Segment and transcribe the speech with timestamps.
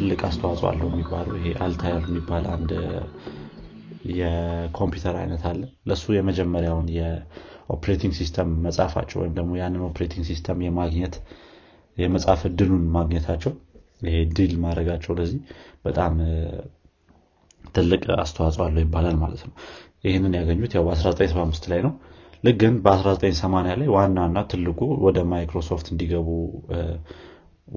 [0.00, 2.70] ትልቅ አስተዋጽኦ አለው የሚባሉ ይሄ Altair የሚባል አንድ
[4.12, 11.16] የኮምፒውተር አይነት አለ። ለእሱ የመጀመሪያውን የ operating system መጻፋቸው ወይም ደግሞ ያንን operating system የማግኘት
[11.96, 13.52] የመጻፍ እድሉን ማግኘታቸው
[14.02, 15.40] ይሄ deal ማድረጋቸው ለዚህ
[15.84, 16.14] በጣም
[17.74, 19.54] ትልቅ አስተዋጽኦ አለው ይባላል ማለት ነው።
[20.06, 21.92] ይህንን ያገኙት ያው በ1975 ላይ ነው።
[22.44, 26.28] ልክ ግን በ1980 ላይ ዋናና ትልቁ ወደ ማይክሮሶፍት እንዲገቡ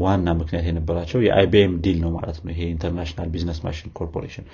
[0.01, 4.45] ዋና ምክንያት የነበራቸው የ IBM deal ነው ማለት ነው። ይሄ International Business Machine Corporation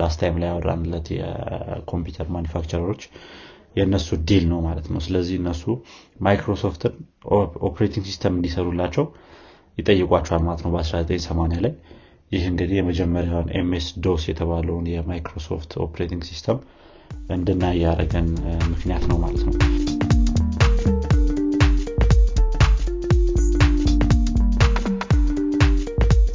[0.00, 3.04] last time ላይ ያወራንለት የኮምፒውተር manufacturer ኦች
[3.76, 5.62] የእነሱ deal ነው ማለት ነው። ስለዚህ እነሱ
[6.26, 6.94] Microsoft ን
[7.68, 9.06] operating system እንዲሰሩላቸው
[9.78, 11.74] ይጠይቋቸዋል ማለት ነው በ1980 ላይ።
[12.32, 16.60] ይህ እንግዲህ የመጀመሪያውን MS-DOS የተባለውን የ Microsoft operating system
[17.30, 18.28] እንድናይ ያደረገን
[18.72, 20.11] ምክንያት ነው ማለት ነው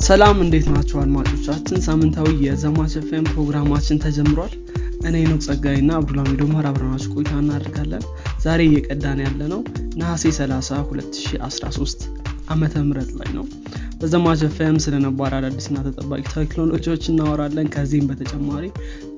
[0.08, 1.80] ሰላም እንዴት ናቸው አድማጮቻችን?
[1.86, 4.54] ሳምንታዊ የዘማች ኤፍኤም ፕሮግራማችን ተጀምሯል።
[5.08, 8.04] እኔ ኖክ ጸጋይ ና አብዱልሚዶ መር አብረናችሁ ቆይታ እናደርጋለን።
[8.46, 9.62] ዛሬ እየቀዳን ያለ ነው
[10.00, 12.08] ነሐሴ 30 2013
[12.50, 13.46] ዓመተ ምህረት ላይ ነው
[14.00, 18.66] በዘማች ኤፍኤም ስለነባር አዳዲስና ተጠባቂ ቴክኖሎጂዎች እናወራለን። ከዚህም በተጨማሪ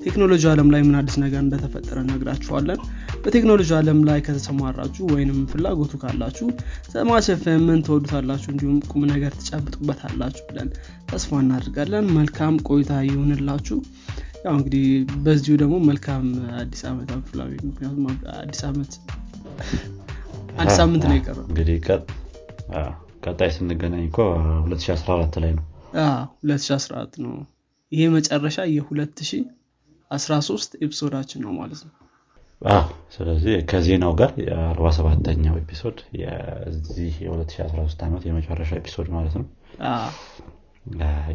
[0.04, 2.80] ቴክኖሎጂ አለም ላይ ምን አዲስ ነገር እንደተፈጠረ እነግራችኋለን።
[3.24, 6.46] በቴክኖሎጂ አለም ላይ ከተሰማራችሁ ወይንም ፍላጎቱ ካላችሁ
[6.92, 10.70] ዘማች ኤፍኤምን ተወዱታላችሁ እንዲሁም ቁም ነገር ትጨብጡበታላችሁ ብለን
[11.10, 13.78] ተስፋ እናደርጋለን። መልካም ቆይታ ይሁንላችሁ።
[14.44, 14.84] ያው እንግዲህ
[15.24, 16.24] በዚሁ ደግሞ መልካም
[16.60, 18.06] አዲስ ዓመት አብዱላሚ ምክንያቱም
[18.40, 18.92] አዲስ ዓመት
[20.58, 21.76] አንድ ሳምንት ነው የቀረው። እንግዲህ
[23.22, 24.18] ቀጣይ ስንገናኝ እኮ
[24.64, 25.64] 2014 ላይ ነው።
[26.44, 27.32] 2014 ነው።
[27.92, 31.92] ይሄ መጨረሻ የ2013 episode ኣችን ነው ማለት ነው።
[33.14, 39.46] ስለዚህ ከዜናው ጋር የ47ተኛው episode የዚህ የ2013 ዓመት የመጨረሻ episode ማለት ነው።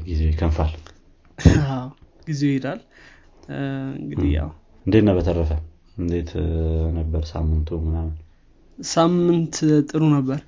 [0.05, 0.71] ጊዜው ይከንፋል።
[2.27, 2.79] ጊዜው ይሄዳል።
[3.99, 4.49] እንግዲህ ያው
[4.85, 5.51] እንዴት ነው በተረፈ?
[5.97, 6.29] እንዴት
[6.97, 8.13] ነበር ሳምንቱ ምናምን?
[8.79, 9.55] ሳምንት
[9.89, 10.39] ጥሩ ነበር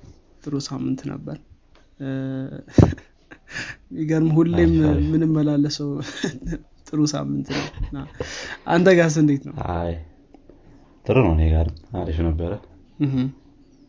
[0.42, 1.36] ጥሩ ሳምንት ነበር።
[3.90, 4.72] የሚገርም ሁሌም
[5.12, 5.90] ምንም መላ ለሰው
[6.88, 7.48] ጥሩ ሳምንት
[7.94, 8.04] ነው።
[8.72, 9.54] አንተ ጋርስ እንዴት ነው?
[11.04, 11.66] ጥሩ ነው። እኔ ጋር
[12.00, 12.52] አሪፍ ነበረ።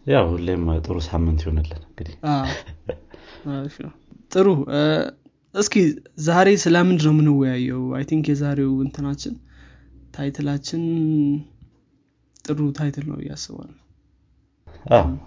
[0.05, 2.15] ያው ሁሌም ጥሩ ሳምንት ይሆንልን እንግዲህ።
[4.31, 4.47] ጥሩ
[5.55, 5.75] እስኪ
[6.25, 7.83] ዛሬ ስለምንድ ነው የምንወያየው?
[7.97, 9.35] I think የዛሬው እንትናችን
[10.15, 10.83] title ኣችን
[12.45, 13.71] ጥሩ title ነው ብዬ አስባለሁ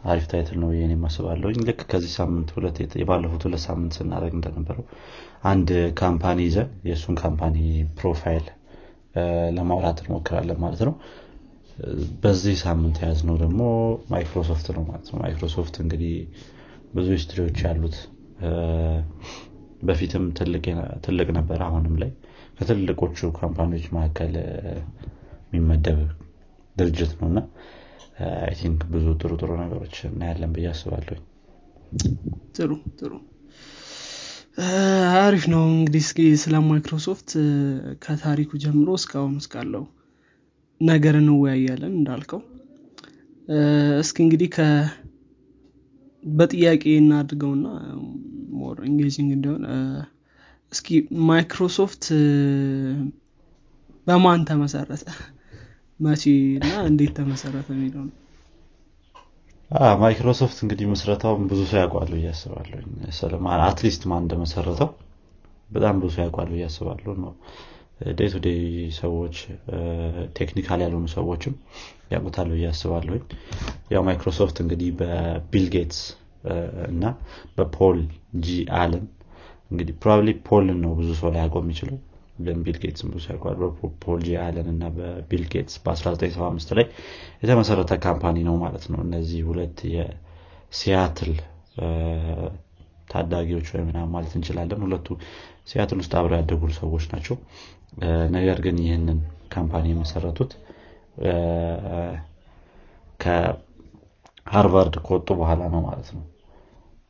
[0.05, 4.85] አሪፍ title ነው ብዬ የማስባለሁኝ ልክ ከዚህ ሳምንት ሁለት የባለፉት ሁለት ሳምንት ስናደረግ እንደነበረው
[5.45, 7.57] አንድ company ይዘን የእሱን company
[7.99, 8.47] profile
[9.57, 10.95] ለማውራት እንሞክራለን ማለት ነው።
[12.23, 13.61] በዚህ ሳምንት የያዝነው ደግሞ
[14.11, 16.15] ማይክሮሶፍት ነው ማለት ነው። ማይክሮሶፍት እንግዲህ
[16.95, 17.97] ብዙ history ዎች ያሉት
[19.83, 20.25] በፊትም
[21.07, 22.11] ትልቅ ነበር አሁንም ላይ
[22.59, 24.35] ከትልቆቹ company ዎች መካከል
[25.49, 26.01] የሚመደብ
[26.77, 27.39] ድርጅት ነው እና
[28.17, 31.19] I think ብዙ ጥሩ ጥሩ ነገሮች እናያለን ብዬ አስባለሁ
[32.57, 33.13] ጥሩ ጥሩ።
[35.19, 37.31] አሪፍ ነው እንግዲህ እስኪ ስለ ማይክሮሶፍት
[38.05, 39.85] ከታሪኩ ጀምሮ እስካሁን እስካለው
[40.81, 42.41] ነገር እንወያያለን እንዳልከው።
[44.03, 44.51] እስኪ እንግዲህ
[46.25, 47.67] በጥያቄ እናድርገውና
[48.59, 49.63] more engaging እንዲሆን
[50.73, 50.89] እስኪ
[51.29, 52.05] ማይክሮሶፍት
[54.07, 55.03] በማን ተመሰረተ
[56.03, 56.25] መቼ
[56.59, 58.17] እና እንዴት ተመሰረተ የሚለው ነው
[60.01, 62.81] ማይክሮሶፍት እንግዲህ ምስረታውን ብዙ ሰው ያውቃሉ ብዬ አስባለሁ
[63.67, 64.91] at least ማን እንደመሰረተው
[65.71, 67.33] በጣም ብዙ ሰው ያውቃሉ ብዬ አስባለሁ ነው
[68.19, 68.61] day day
[68.99, 69.37] ሰዎች
[70.39, 71.55] technical ያልሆኑ ሰዎችም
[72.13, 73.23] ያውቁታል ብዬ አስባለሁኝ
[73.95, 76.01] ያው ማይክሮሶፍት እንግዲህ በቢል ጌትስ
[76.89, 77.05] እና
[77.57, 77.99] በፖል
[78.45, 78.49] ጂ
[78.79, 79.05] አለን።
[79.71, 81.99] እንግዲህ probably ፖልን ነው ብዙ ሰው ላይ ያውቀው የሚችለው
[82.45, 86.87] ግን ቢል ጌትስ ያውቃል በፖል ጂ አለን እና በቢል ጌትስ በ1975 ላይ
[87.43, 91.33] የተመሰረተ company ነው ማለት ነው። እነዚህ ሁለት የሲያትል
[93.11, 95.09] ታዳጊዎች ወይ ምናምን ማለት እንችላለን። ሁለቱ
[95.71, 97.37] ሲያትል ውስጥ አብረው ያደጉ ሰዎች ናቸው።
[98.37, 99.19] ነገር ግን ይህንን
[99.53, 100.53] company የመሰረቱት
[104.45, 106.23] ከሃርቫርድ ከወጡ በኋላ ነው ማለት ነው።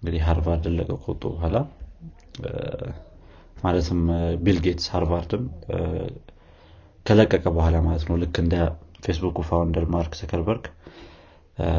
[0.00, 1.56] እንግዲህ ሃርቫርድ ለቀው ከወጡ በኋላ
[3.62, 4.00] ማለትም
[4.44, 5.44] ቢል ጌትስ ሃርቫርድም
[7.06, 8.54] ከለቀቀ በኋላ ማለት ነው። ልክ እንደ
[9.04, 10.64] ፌስቡክ founder ማርክ ዙከርበርግ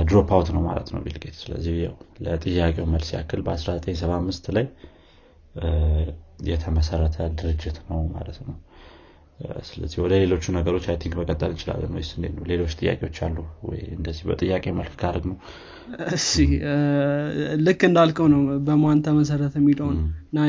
[0.08, 1.78] dropout ነው ማለት ነው ቢል ጌትስ። ስለዚህ
[2.26, 4.66] ለጥያቄው መልስ ያህል በ1975 ላይ
[6.50, 8.56] የተመሰረተ ድርጅት ነው ማለት ነው
[9.68, 12.44] ስለዚህ ወደ ሌሎቹ ነገሮች I think መቀጠል እንችላለን ወይስ እንዴት ነው?
[12.52, 13.38] ሌሎች ጥያቄዎች አሉ
[13.70, 13.80] ወይ?
[13.96, 15.38] እንደዚህ በጥያቄ መልክ ካደርግ ነው?
[16.16, 16.30] እሺ
[17.66, 19.98] ልክ እንዳልከው ነው። በማን ተመሰረተ የሚለውን
[20.28, 20.40] እና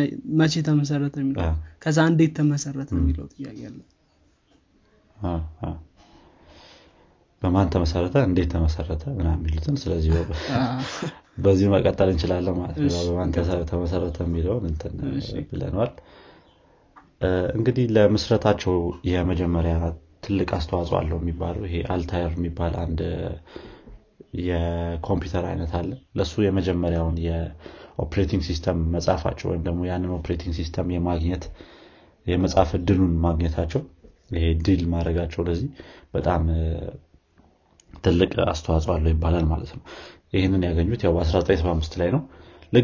[0.40, 1.48] መቼ ተመሰረተ የሚለው
[1.84, 3.81] ከዛ እንዴት ተመሰረተ የሚለው ጥያቄ አለ።
[7.42, 8.16] በማን ተመሰረተ?
[8.28, 9.04] እንዴት ተመሰረተ?
[9.19, 10.12] ምናምን የሚሉትን ስለዚህ
[11.44, 13.31] በዚህ መቀጠል እንችላለን ማለት ነው። በማን
[13.72, 14.92] ተመሰረተ የሚለውን እንትን
[15.50, 15.92] ብለነዋል
[17.55, 18.75] እንግዲህ ለምስረታቸው
[19.11, 19.75] የመጀመሪያ
[20.25, 23.00] ትልቅ አስተዋጽኦ አለው የሚባለው ይሄ አልታየር የሚባል አንድ
[24.44, 31.44] የኮምፒውተር አይነት አለ። ለሱ የመጀመሪያውን የ operating system መጻፋቸው ወይም ደግሞ ያንን operating system የማግኘት
[32.26, 33.82] የመጻፍ እድሉን ማግኘታቸው
[34.31, 35.69] ይሄ deal ማድረጋቸው ለዚህ
[36.12, 36.43] በጣም
[38.05, 39.82] ትልቅ አስተዋጽኦ አለው ይባላል ማለት ነው።
[40.35, 42.23] ይህንን ያገኙት ያው በ1975 ላይ ነው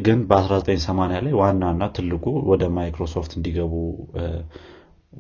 [0.05, 3.73] ግን በ1980 ላይ ዋናና ትልቁ ወደ ማይክሮሶፍት እንዲገቡ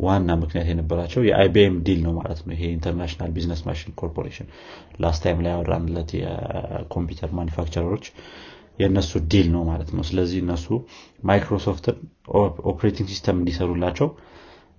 [0.00, 4.48] ዋና ምክንያት የነበራቸው የአይቢኤም deal ነው ማለት ነው። ይሄ International Business Machine Corporation
[5.02, 8.04] last time ላይ ያወራንለት የኮምፒውተር manufacturer ኦች
[8.78, 10.66] የእነሱ deal ነው ማለት ነው። ስለዚህ እነሱ
[11.30, 11.96] ማይክሮሶፍትን
[12.72, 14.08] operating system እንዲሰሩላቸው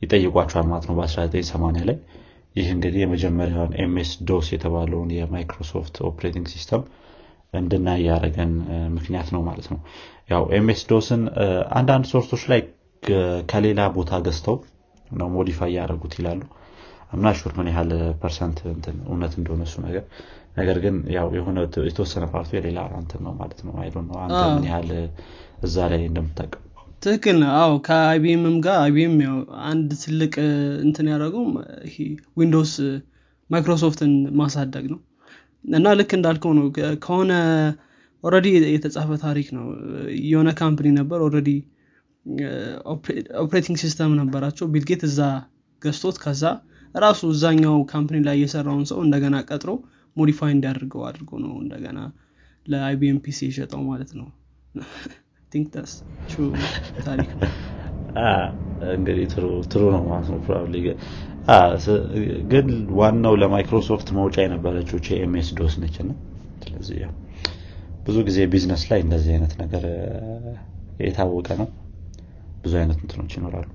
[0.02, 1.98] ይጠይቋቸዋል ማለት ነው በ1980 ላይ።
[2.56, 6.82] ይህ እንግዲህ የመጀመሪያውን ኤምኤስ ዶስ የተባለውን የማይክሮሶፍት operating system
[7.54, 8.52] እንድናይ ያደረገን
[8.96, 9.80] ምክንያት ነው ማለት ነው።
[10.30, 11.22] ያው ኤምኤስ ዶስን
[11.78, 12.62] አንዳንድ source ኦች ላይ
[13.50, 14.58] ከሌላ ቦታ ገዝተው
[15.12, 16.42] ነው modify ያደረጉት ይላሉ።
[17.14, 17.90] I'm not sure ምን ያህል
[18.22, 18.58] percent
[19.06, 20.04] እውነት እንደሆነ እሱ ነገር።
[20.58, 24.42] ነገር ግን ያው የሆነ የተወሰነ part ኡ የሌላ እንትን ነው ማለት ነው። I know አንተ
[24.56, 24.90] ምን ያህል
[25.64, 26.64] እዛ ላይ እንደምታቅም
[27.02, 30.34] ትክክል ነው። አዎ ከአይቢኤምም ጋር አይቢኤም ያው አንድ ትልቅ
[30.86, 31.46] እንትን ያደረገው
[32.38, 32.74] ዊንዶውስ
[33.50, 35.00] ማይክሮሶፍትን ማሳደግ ነው
[35.66, 36.66] እና ልክ እንዳልከው ነው።
[37.04, 37.32] ከሆነ
[38.24, 39.64] ኦረዲ የተጻፈ ታሪክ ነው።
[40.26, 41.50] የሆነ company ነበር already
[43.42, 45.20] operating system ነበራቸው። ቢል ጌት እዛ
[45.82, 46.44] ገዝቶት ከዛ
[46.96, 49.72] ራሱ እዛኛው company ላይ የሰራውን ሰው እንደገና ቀጥሮ
[50.16, 52.00] modify እንዲያደርገው አድርጎ ነው እንደገና
[52.66, 54.28] ለአይቢኤም PC የሸጠው ማለት ነው።
[57.06, 57.30] ታሪክ
[58.92, 59.26] እንግዲህ
[59.72, 60.40] true ነው ማለት ነው
[62.52, 62.68] ግን
[62.98, 66.18] ዋናው ለማይክሮሶፍት መውጫ የነበረችው ኤምኤስ ዶስ ነች ነው
[66.62, 67.00] ስለዚህ
[68.06, 69.84] ብዙ ጊዜ ቢዝነስ ላይ እንደዚህ አይነት ነገር
[71.00, 71.68] የታወቀ ነው።
[72.64, 73.70] ብዙ አይነት እንትኖች ይኖራሉ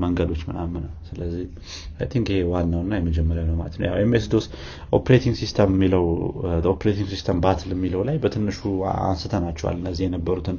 [0.00, 1.44] መንገዶች ምናምን። ስለዚህ
[2.10, 4.46] think ይሄ ዋናውና የመጀመሪያ ነው። ማለት ነው ኤምኤስ ዶስ
[4.98, 6.04] operating system የሚለው
[6.72, 8.60] operating system battle የሚለው ላይ በትንሹ
[9.06, 10.58] አንስተናቸዋል እነዚህ የነበሩትን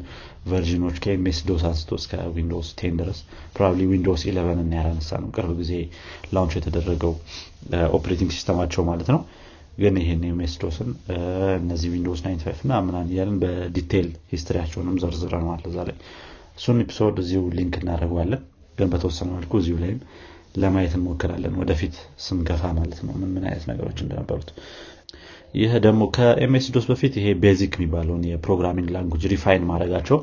[0.52, 3.20] version ኦች ከኤምኤስ ዶስ አንስቶ እስከ ዊንዶስ ቴን ድረስ።
[3.56, 5.74] probably ዊንዶስ ኢለቨን እና ያላነሳ ነው ቅርብ ጊዜ
[6.34, 7.14] launch የተደረገው
[7.98, 9.22] operating system ኣቸው ማለት ነው።
[9.78, 10.88] ግን ይህን ኤምኤስ ዶስን
[11.60, 15.98] እነዚህ ዊንዶስ ናይን ፋይቭ እና ምናምን እያለን በ detail history ያቸውንም ዘርዝረነዋል እዛ ላይ።
[16.58, 18.42] እሱን episode እዚሁ link እናደርገዋለን
[18.78, 20.00] ግን በተወሰነ መልኩ እዚሁ ላይም
[20.56, 21.96] ለማየት እንሞክራለን። ወደፊት
[22.26, 24.50] ስንገፋ ማለት ነው። ምን ምን አይነት ነገሮች እንደነበሩት።
[25.54, 30.18] ይህ ደግሞ ከ MS DOS በፊት ይሄ BASIC የሚባለውን የ programming language refine ማድረጋቸው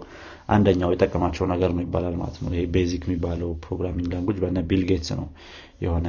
[0.49, 5.11] አንደኛው የጠቀማቸው ነገር ነው ይባላል ማለት ነው። ይሄ BASIC የሚባለው programming language በነ ቢል ጌትስ
[5.21, 5.29] ነው
[5.85, 6.09] የሆነ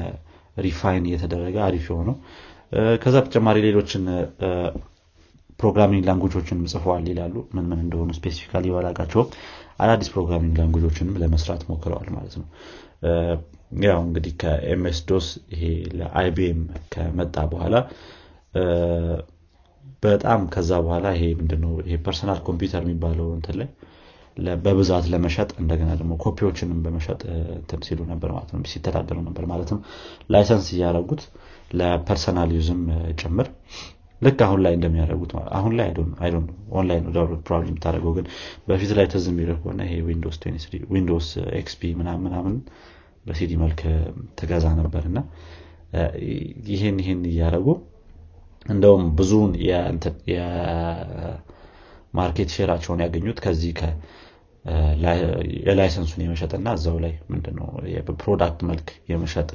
[0.58, 2.18] refine እየተደረገ አሪፍ የሆነው።
[3.04, 4.04] ከዛ በተጨማሪ ሌሎችን
[5.60, 9.30] programming language ኦችን ጽፈዋል ይላሉ። ምን ምን እንደሆኑ specifically ባላውቃቸውም
[9.84, 12.48] አዳዲስ programming language ኦችንም ለመስራት ሞክረዋል ማለት ነው።
[13.86, 15.64] ያው እንግዲህ ከ MS DOS ይሄ
[16.00, 16.60] ለ IBM
[16.94, 17.76] ከመጣ በኋላ
[20.04, 23.70] በጣም ከዛ በኋላ ይሄ ምንድነው ይሄ personal computer የሚባለው እንትን ላይ
[24.64, 27.20] በብዛት ለመሸጥ እንደገና ደግሞ ኮፒዎችንም በመሸጥ
[27.88, 29.78] ሲሉ ነበር ማለት ነው ሲተዳደሩ ነበር ማለትም
[30.34, 31.22] license እያደረጉት
[31.80, 32.82] ለ personal use ም
[33.22, 33.48] ጭምር
[34.22, 35.88] ልክ አሁን ላይ እንደሚያደርጉት አሁን ላይ
[36.80, 37.06] online
[37.42, 38.26] probably የምታደርገው ግን
[38.68, 39.96] በፊት ላይ ትዝ የሚልህ ከሆነ ይሄ
[40.94, 41.28] Windows
[41.60, 42.56] XP ምናምን
[43.26, 43.80] በሲዲ መልክ
[44.40, 45.20] ትገዛ ነበር እና
[46.70, 47.68] ይህን ይህን እያደረጉ
[48.66, 49.52] እንደውም ብዙውን
[52.14, 53.72] የ market share ኣቸውን ያገኙት ከዚህ
[55.66, 57.68] የ license ኡን የመሸጥና እዛው ላይ ምንድነው
[58.08, 59.52] በ product መልክ የመሸጥ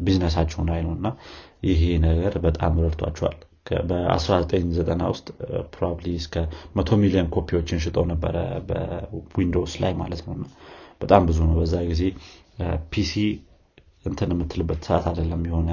[0.00, 1.08] ቢዝነሳቸው ላይ ነው እና
[1.68, 3.38] ይሄ ነገር በጣም ረድቷቸዋል።
[3.88, 5.26] በ1990 ውስጥ
[5.72, 6.34] probably እስከ
[6.76, 8.36] መቶ ሚሊዮን ኮፒዎችን ሽጠው ነበረ
[8.68, 10.34] በ Windows ላይ ማለት ነው
[11.00, 12.02] በጣም ብዙ ነው። በዛ ጊዜ
[12.92, 13.12] PC
[14.04, 15.70] እንትን የምትልበት ሰዓት አይደለም የሆነ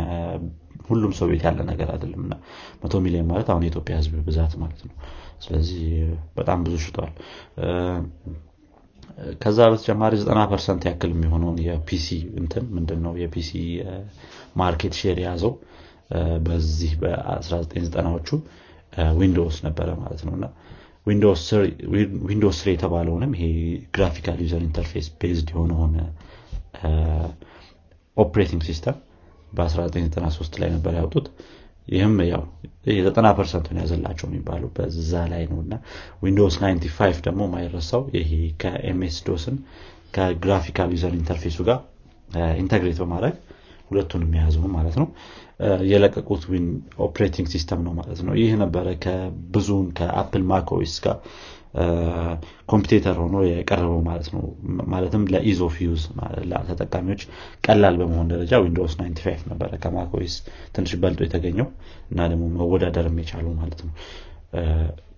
[0.89, 2.33] ሁሉም ሰው ቤት ያለ ነገር አይደለም እና
[2.81, 4.95] መቶ ሚሊዮን ማለት አሁን የኢትዮጵያ ህዝብ ብዛት ማለት ነው።
[5.41, 5.81] ስለዚህ
[6.37, 7.13] በጣም ብዙ ሽጠዋል
[9.41, 12.07] ከዛ በተጨማሪ 90 percent ያክል የሚሆነውን የ PC
[12.41, 13.13] እንትን ምንድነው?
[13.21, 13.51] የ PC
[14.61, 15.53] market share የያዘው
[16.45, 18.29] በዚህ በ1990ዎቹ
[19.19, 20.45] Windows ነበረ ማለት ነው። እና
[21.07, 21.41] Windows
[22.59, 23.45] three የተባለውንም ይሄ
[23.95, 25.93] graphical user interface based የሆነውን
[28.17, 28.97] operating system
[29.53, 31.27] በ1993 ላይ ነበር ያወጡት
[31.87, 32.43] ይህም ያው
[32.91, 35.73] የዘጠና percent ኡን ያዘላቸው የሚባለው በዛ ላይ ነው እና
[36.23, 39.57] Windows 95 ደግሞ ማይረሳው ይሄ ከኤምኤስ ዶስን
[40.15, 41.79] ከግራፊካል ዩዘር ኢንተርፌሱ ጋር
[42.61, 43.35] integrate በማድረግ
[43.89, 45.07] ሁለቱንም የያዘው ማለት ነው።
[45.89, 46.41] የለቀቁት
[47.05, 51.17] operating system ነው ማለት ነው። ይህ ነበረ ከብዙን ከ Apple Mac OS ጋር
[52.69, 54.43] competitor ሆኖ የቀረበው ማለት ነው።
[54.91, 56.03] ማለትም ለ ease of use
[57.65, 60.35] ቀላል በመሆን ደረጃ Windows 95 ነበረ ከ Mac OS
[60.75, 61.67] ትንሽ በልጦ የተገኘው
[62.11, 63.93] እና ደግሞ መወዳደርም የቻለው ማለት ነው።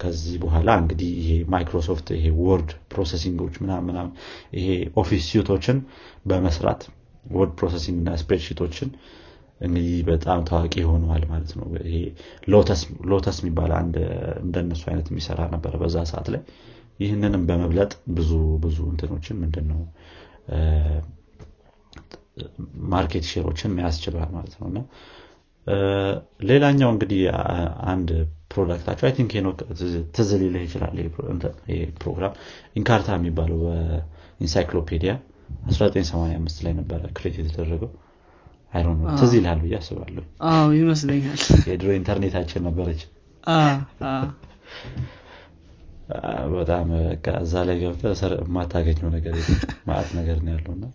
[0.02, 3.98] ከዚህ በኋላ እንግዲህ ይሄ ማይክሮሶፍት ይሄ word processing ኦች ምናምን
[4.58, 4.68] ይሄ
[5.02, 5.78] office suite ኦችን
[6.30, 6.82] በመስራት
[7.32, 8.90] word processing እና spreadsheet ኦችን
[9.62, 11.98] እንግዲህ በጣም ታዋቂ ሆነዋል ማለት ነው። ይሄ
[13.12, 13.96] Lotus የሚባል አንድ
[14.44, 16.42] እንደነሱ አይነት የሚሰራ ነበረ በዛ ሰዓት ላይ።
[17.00, 18.32] ይህንንም በመብለጥ ብዙ
[18.64, 19.82] ብዙ እንትኖችን ምንድን ነው
[22.92, 24.80] market share ኦችን መያዝ ችሏል ማለት ነው። እና
[26.50, 27.22] ሌላኛው እንግዲህ
[27.92, 28.10] አንድ
[28.54, 29.32] product ኣቸው I think
[30.16, 30.96] ትዝ ሊልህ ይችላል።
[31.70, 32.34] ይሄ ፕሮግራም
[32.80, 35.14] Encarta የሚባለው በኢንሳይክሎፔዲያ
[35.72, 37.92] 1985 ላይ ነበረ create የተደረገው
[39.20, 40.24] ትዝ ይልሃል ብዬ አስባለሁ።
[40.78, 43.02] ይመስለኛል። የድሮ ኢንተርኔታችን ነበረች።
[46.56, 46.88] በጣም
[47.42, 48.04] እዛ ላይ ገብተ
[48.42, 49.36] የማታገኘው ነገር
[49.90, 50.86] ማአት ነገር ነው ያለውና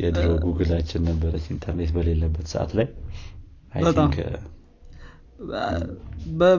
[0.00, 2.86] የድሮ ጉግላችን ነበረች ኢንተርኔት በሌለበት ሰዓት ላይ።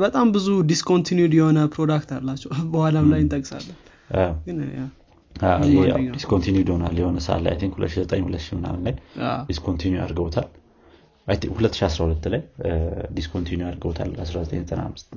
[0.04, 3.78] በጣም ብዙ discontinued የሆነ product አላቸው። በኋላም ላይ እንጠቅሳለን
[6.16, 8.96] discontinued ሆኗል የሆነ ሰዓት ላይ think 2009 ምናምን ላይ
[9.50, 10.48] discontinue አድርገውታል።
[11.27, 12.42] 2012 ላይ
[13.18, 15.15] discontinue አድርገውታል 1995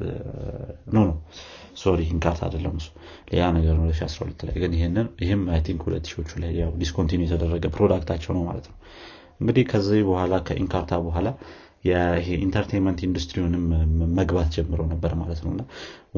[0.93, 1.13] no no
[1.83, 2.89] sorry Encarta አይደለም እሱ።
[3.33, 7.23] ሌላ ነገር ነው 2012 ላይ ግን ይህንን ይህም I think ሁለት ሺዎቹ ላይ ያው discontinue
[7.27, 8.77] የተደረገ product ኣቸው ነው ማለት ነው።
[9.41, 11.29] እንግዲህ ከዚህ በኋላ ከ Encarta በኋላ
[11.85, 13.65] ይሄ entertainment ኢንዱስትሪውንም
[14.19, 15.53] መግባት ጀምሮ ነበር ማለት ነው።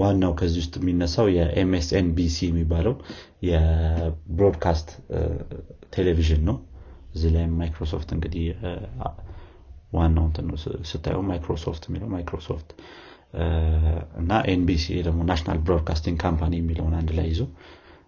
[0.01, 2.95] ዋናው ከዚህ ውስጥ የሚነሳው የ MSNBC የሚባለው
[3.51, 4.89] የ broadcast
[5.95, 6.57] ቴሌቪዥን ነው።
[7.15, 8.45] እዚህ ላይ ማይክሮሶፍት እንግዲህ
[9.95, 10.27] ዋናው
[10.91, 12.69] ስታየው ማይክሮሶፍት የሚለው ማይክሮሶፍት።
[14.21, 17.43] እና NBC ደግሞ National Broadcasting Company የሚለውን አንድ ላይ ይዞ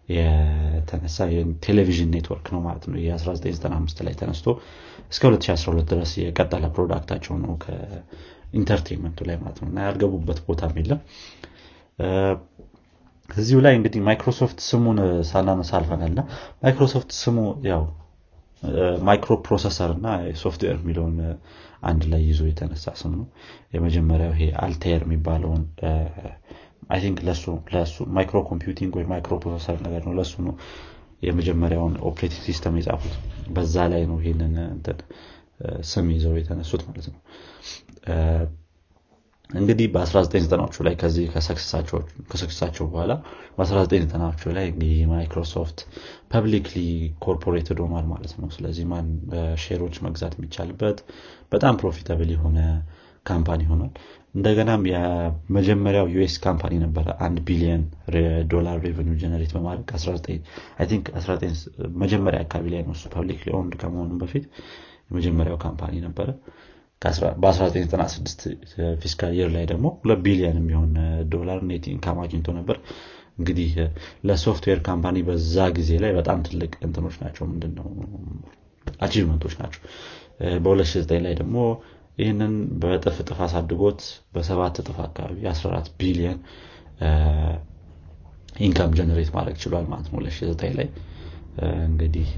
[0.08, 1.18] የተነሳ
[1.66, 4.46] ቴሌቪዥን ኔትወርክ ነው ማለት ነው። የ1995 ላይ ተነስቶ
[5.12, 10.40] እስከ 2012 ድረስ የቀጠለ product ኣቸው ነው ከ entertainment ኡ ላይ ማለት ነው። እና ያልገቡበት
[10.48, 11.00] ቦታም የለም።
[13.28, 16.22] እዚሁ ላይ እንግዲህ ማይክሮሶፍት ስሙን ሳናነሳ አልፈናል እና
[16.62, 17.82] ማይክሮሶፍት ስሙ ያው
[19.06, 20.08] microprocessor እና
[20.42, 21.16] ሶፍትዌር የሚለውን
[21.82, 23.26] አንድ ላይ ይዞ የተነሳ ስም ነው።
[23.74, 25.62] የመጀመሪያው ይሄ Altair የሚባለውን
[26.90, 30.54] I think ለሱ ለሱ micro computing ወይ microprocessor ነገር ነው። ለሱ ነው
[31.22, 33.14] የመጀመሪያውን operating system የጻፉት።
[33.50, 34.54] በዛ ላይ ነው ይህንን
[35.90, 37.20] ስም ይዘው የተነሱት ማለት ነው።
[39.50, 41.24] እንግዲህ በ1990ዎቹ ላይ ከዚህ
[42.30, 43.12] ከሰክሳቸው በኋላ
[43.58, 45.78] በ1990ዎቹ ላይ እንግዲህ Microsoft
[46.30, 46.76] publicly
[47.24, 49.08] corporated ሆኗል ማለት ነው። ስለዚህ ማን
[49.64, 51.00] share ኦች መግዛት የሚቻልበት
[51.52, 52.58] በጣም profitable የሆነ
[53.26, 53.92] company ሆኗል
[54.34, 57.82] እንደገናም የመጀመሪያው US company ነበረ አንድ ቢሊየን
[58.52, 61.66] ዶላር revenue ው generate በማድረግ 19
[62.02, 64.46] መጀመሪያ አካባቢ ላይ ነው public owned ከመሆኑ በፊት
[65.10, 66.28] የመጀመሪያው company ነበረ።
[67.42, 68.42] በ1996
[69.02, 70.92] fiscal year ላይ ደግሞ ሁለት ቢሊዮን የሚሆን
[71.32, 72.76] ዶላር net income አግኝቶ ነበር።
[73.38, 73.70] እንግዲህ
[74.28, 77.86] ለ software company በዛ ጊዜ ላይ በጣም ትልቅ እንትኖች ናቸው። ምንድነው?
[79.00, 79.80] achievement ኦች ናቸው።
[80.64, 81.56] በ2009 ላይ ደግሞ
[82.18, 84.00] ይህንን በእጥፍ እጥፍ አሳድጎት
[84.34, 86.38] በሰባት እጥፍ አካባቢ 14 ቢሊዮን
[88.60, 90.88] income generate ማድረግ ችሏል ማለት ነው 2009 ላይ።
[91.86, 92.28] እንግዲህ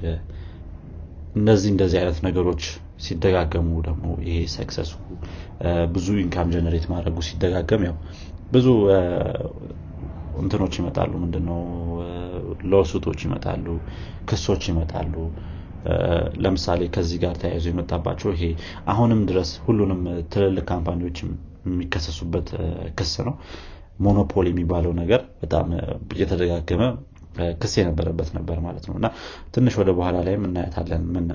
[1.35, 2.62] እነዚህ እንደዚህ አይነት ነገሮች
[3.04, 4.92] ሲደጋገሙ ደግሞ ይሄ success ኡ
[5.95, 7.97] ብዙ income generate ማድረጉ ሲደጋገም ያው
[8.52, 8.66] ብዙ
[10.35, 11.61] እንትኖች ይመጣሉ። ምንድነው?
[12.71, 13.66] lawsuit ኦች ይመጣሉ
[14.28, 15.14] ክሶች ይመጣሉ
[16.45, 18.45] ለምሳሌ ከዚህ ጋር ተያይዞ የመጣባቸው ይሄ
[18.88, 22.49] አሁንም ድረስ ሁሉንም ትልልቅ company ዎች የሚከሰሱበት
[22.99, 23.35] ክስ ነው።
[24.00, 25.67] monopoly የሚባለው ነገር በጣም
[26.14, 26.83] እየተደጋገመ
[27.61, 29.07] ክስ የነበረበት ነበር ማለት ነው። እና
[29.55, 31.26] ትንሽ ወደ በኋላ ላይ እናያታለን ምን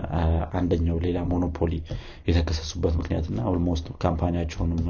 [0.59, 1.73] አንደኛው ሌላ monopoly
[2.29, 4.81] የተከሰሱበት ምክንያት እና almost company ያቸውንም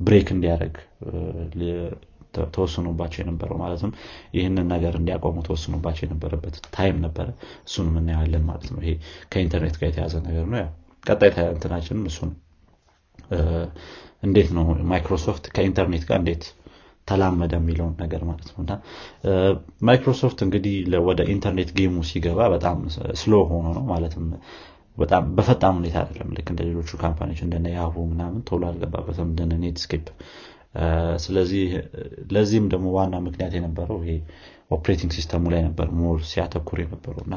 [0.00, 0.74] break እንዲያደረግ
[2.52, 3.92] ተወስኖባቸው የነበረው ማለትም
[4.36, 7.28] ይህንን ነገር እንዲያቆሙ ተወስኖባቸው የነበረበት time ነበረ።
[7.66, 8.92] እሱንም እናያለን ማለት ነው። ይሄ
[9.32, 10.70] ከኢንተርኔት ጋር የተያዘ ነገር ነው። ያው
[11.06, 12.36] ቀጣይ እንትናችንም እሱ ነው
[14.22, 16.44] እንዴት ነው ማይክሮሶፍት ከኢንተርኔት ጋር እንዴት
[17.08, 18.72] ተላመደ የሚለውን ነገር ማለት ነው። እና
[19.88, 20.74] ማይክሮሶፍት እንግዲህ
[21.08, 22.78] ወደ ኢንተርኔት game ኡ ሲገባ በጣም
[23.20, 24.24] slow ሆኖ ነው ማለትም
[24.96, 29.58] በጣም በፈጣን ሁኔታ አይደለም። ልክ እንደ ሌሎቹ company ዎች እንደነ Yahoo ምናምን ቶሎ አልገባበትም። እንደነ
[29.62, 30.06] Netscape
[31.24, 31.64] ስለዚህ
[32.32, 34.14] ለዚህም ደግሞ ዋና ምክንያት የነበረው ይሄ
[34.70, 37.34] operating system ኡ ላይ ነበር more ሲያተኩር የነበረው እና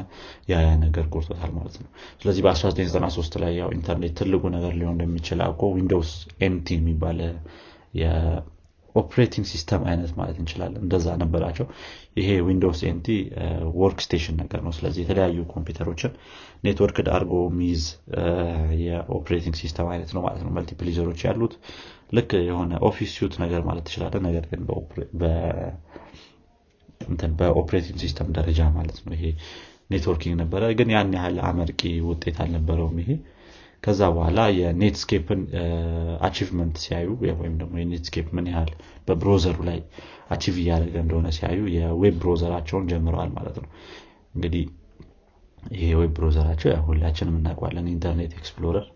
[0.50, 1.88] ያ ነገር ጎርቶታል ማለት ነው።
[2.20, 6.10] ስለዚህ በ1993 ላይ ያው ኢንተርኔት ትልቁ ነገር ሊሆን እንደሚችል አውቆ Windows
[6.42, 7.20] NT የሚባለ
[8.02, 11.66] የ operating system አይነት ማለት እንችላለን። እንደዛ ነበራቸው።
[12.18, 13.08] ይሄ Windows NT
[13.80, 16.12] workstation ነገር ነው። ስለዚህ የተለያዩ ኮምፒውተሮችን
[16.64, 17.84] ኔትወርክ አድርጎ የሚይዝ
[18.82, 21.54] የ operating system አይነት ነው ማለት ነው። multiple user ኦች ያሉት
[22.12, 24.62] ልክ የሆነ office suite ነገር ማለት ትችላለህ ነገር ግን
[27.38, 29.24] በ operating system ደረጃ ማለት ነው ይሄ
[29.92, 33.10] networking ነበረ። ግን ያን ያህል አመርቂ ውጤት አልነበረውም ይሄ።
[33.82, 35.40] ከዛ በኋላ የ Netscape ን
[36.26, 37.08] achievement ሲያዩ
[37.40, 38.70] ወይም ደግሞ የ Netscape ምን ያህል
[39.08, 39.78] በ browser ኡ ላይ
[40.30, 43.68] achieve እያደረገ እንደሆነ ሲያዩ የ web browser ኣቸውን ጀምረዋል ማለት ነው።
[44.36, 44.64] እንግዲህ
[45.74, 48.86] ይሄ web browser ኣቸው ሁላችንም እናውቀዋለን Internet Explorer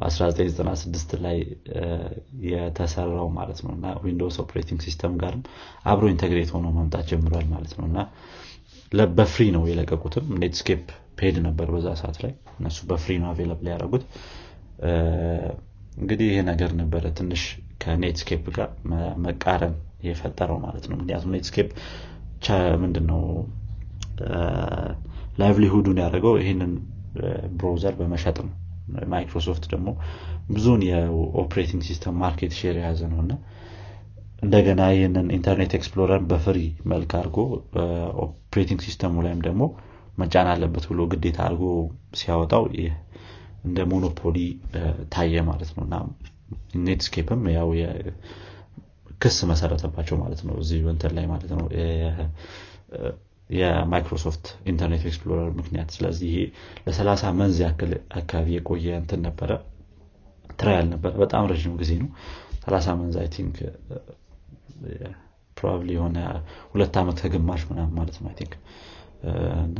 [0.00, 1.38] በ1996 ላይ
[2.50, 5.42] የተሰራው ማለት ነው። እና Windows operating system ጋርም
[5.86, 7.98] አብሮ integrate ሆኖ መምጣት ጀምሯል ማለት ነው። እና
[9.16, 10.84] በ free ነው የለቀቁትም። Netscape
[11.18, 14.04] paid ነበር በዛ ሰዓት ላይ። እነሱ በ free ነው available ያደረጉት።
[15.96, 17.42] እንግዲህ ይሄ ነገር ነበረ ትንሽ
[17.82, 18.68] ከ Netscape ጋር
[19.24, 21.68] መቃረን የፈጠረው ማለት ነው። ምክንያቱም Netscape
[22.82, 23.20] ምንድን ነው
[25.38, 26.72] livelihood ኡን ያደረገው ይህንን
[27.58, 28.52] browser በመሸጥ ነው
[29.12, 29.88] ማይክሮሶፍት ደግሞ
[30.50, 33.32] ብዙውን የ operating system market share የያዘ ነው እና
[34.42, 36.58] እንደገና ይህንን Internet Explorer በ free
[36.92, 37.38] መልክ አድርጎ
[38.24, 39.62] operating system ኡ ላይም ደግሞ
[40.18, 41.64] መጫን አለበት ብሎ ግዴታ አድርጎ
[42.20, 42.64] ሲያወጣው
[43.64, 44.36] እንደ monopoly
[45.14, 45.96] ታየ ማለት ነው እና
[46.86, 47.68] Netscape ም ያው
[49.22, 51.66] ክስ መሰረተባቸው ማለት ነው። እዚህ እንትን ላይ ማለት ነው
[53.50, 56.40] የ Microsoft Internet Explorer ምክንያት። ስለዚህ ይሄ
[56.86, 59.50] ለሰላሳ month ያክል አካባቢ የቆየ እንትን ነበረ።
[60.54, 62.08] trial ነበረ። በጣም ረዥም ጊዜ ነው።
[62.64, 63.56] ሰላሳ month I think
[65.56, 66.18] probably የሆነ
[66.72, 68.52] ሁለት ዓመት ከግማሽ ምናምን ማለት ነው think።
[69.64, 69.78] እና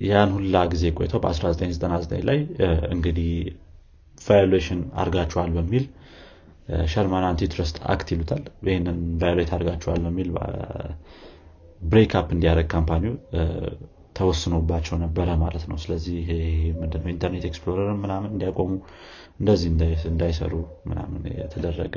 [0.00, 2.38] ያን ሁላ ጊዜ ቆይተው በ1999 ላይ
[2.94, 3.30] እንግዲህ
[4.20, 5.84] violation አርጋችኋል በሚል
[6.92, 10.28] Sherman Antitrust Act ይሉታል። ይህንን violate አርጋችኋል በሚል
[11.82, 13.14] break እንዲያደረግ company ው
[14.16, 16.18] ተወስኖባቸው ነበረ ማለት ነው። ስለዚህ
[16.80, 18.70] ምንድነው Internet Explorer ምናምን እንዲያቆሙ
[19.40, 19.68] እንደዚህ
[20.10, 20.52] እንዳይሰሩ
[20.86, 21.96] ምናምን የተደረገ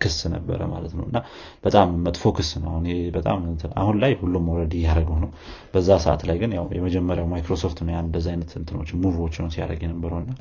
[0.00, 1.18] ክስ ነበረ ማለት ነው። እና
[1.64, 2.74] በጣም መጥፎ ክስ ነው።
[3.16, 3.38] በጣም
[3.82, 5.30] አሁን ላይ ሁሉም ወረድ እያደረገው ነው።
[5.74, 9.82] በዛ ሰዓት ላይ ግን ያው የመጀመሪያው ማይክሮሶፍት ነው እንደዚ አይነት እንትኖች move ኦች ነው ሲያደረግ
[9.86, 10.34] የነበረው እና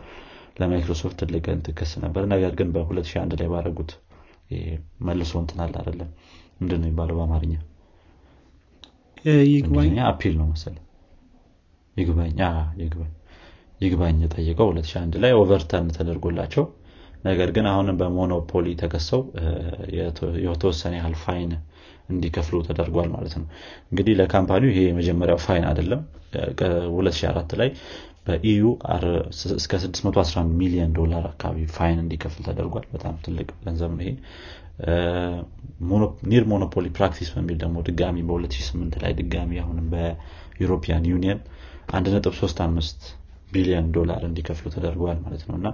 [0.61, 3.91] ለማይክሮሶፍት ትልቅ እንት ክስ ነበር። ነገር ግን በ2001 ላይ ባደረጉት
[5.07, 6.11] መልሶ እንትን አለ አደለም
[6.61, 7.55] ምንድን ነው የሚባለው በአማርኛ
[9.49, 10.75] ይግባኝ appeal ነው መሰለ
[11.95, 12.33] ይግባኝ
[12.81, 13.11] ይግባኝ
[13.81, 16.65] ይግባኝ ጠይቀው 2001 ላይ overturn ተደርጎላቸው።
[17.23, 19.21] ነገር ግን አሁንም በ monopoly ተከሰው
[20.45, 21.51] የተወሰነ ያህል fine
[22.09, 23.47] እንዲከፍሉ ተደርጓል ማለት ነው።
[23.91, 26.01] እንግዲህ ለ company ው ይሄ የመጀመሪያው fine አይደለም።
[26.91, 27.69] 2004 ላይ
[28.27, 28.63] በ EU
[29.57, 34.13] እስከ 611 ሚሊዮን ዶላር አካባቢ fine እንዲከፍል ተደርጓል። በጣም ትልቅ ገንዘብ ነው ይሄ
[36.31, 41.39] near monopoly practice በሚል ደግሞ ድጋሚ በ2008 ላይ ድጋሚ አሁንም በ European Union
[41.93, 43.07] 1.35
[43.51, 45.67] ቢሊዮን ዶላር እንዲከፍሉ ተደርገዋል ማለት ነው። እና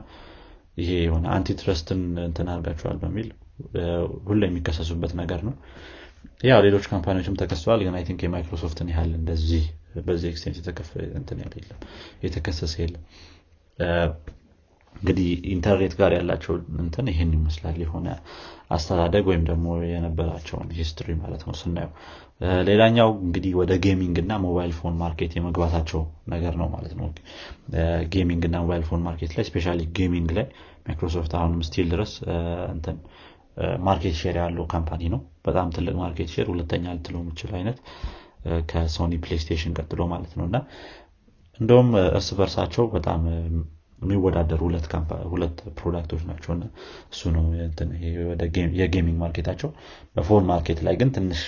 [0.77, 3.27] ይሄ የሆነ antitrust ን እንትን አድርጋቸዋል በሚል
[4.27, 5.55] ሁሉ የሚከሰሱበት ነገር ነው።
[6.43, 9.63] ያው ሌሎች company ዎችም ተከሰዋል ግን think የ Microsoft ን ያህል እንደዚህ
[10.05, 10.57] በዚህ extent
[12.23, 13.03] የተከሰሰ የለም
[14.95, 16.53] እንግዲህ ኢንተርኔት ጋር ያላቸው
[16.83, 18.07] እንትን ይህን ይመስላል የሆነ
[18.69, 21.91] አስተዳደግ ወይም ደግሞ የነበራቸውን history ማለት ነው ስናየው።
[22.69, 26.01] ሌላኛው እንግዲህ ወደ gaming እና mobile phone market የመግባታቸው
[26.33, 27.07] ነገር ነው ማለት ነው።
[28.13, 30.47] gaming እና mobile phone market ላይ specially gaming ላይ
[30.87, 32.13] ማይክሮሶፍት አሁንም still ድረስ
[32.73, 32.97] እንትን
[33.85, 37.77] market share ያለው company ነው። በጣም ትልቅ market share ሁለተኛ ልትለው የምችል አይነት
[38.69, 40.57] ከ Sony PlayStation ቀጥሎ ማለት ነው። እና
[41.59, 43.21] እንደውም እርስ በርሳቸው በጣም
[44.03, 44.61] የሚወዳደሩ
[45.31, 46.53] ሁለት product ኦች ናቸው
[47.13, 47.45] እሱ ነው
[48.79, 49.69] የ gaming market ኣቸው።
[50.15, 51.41] በ phone market ላይ ግን ትንሽ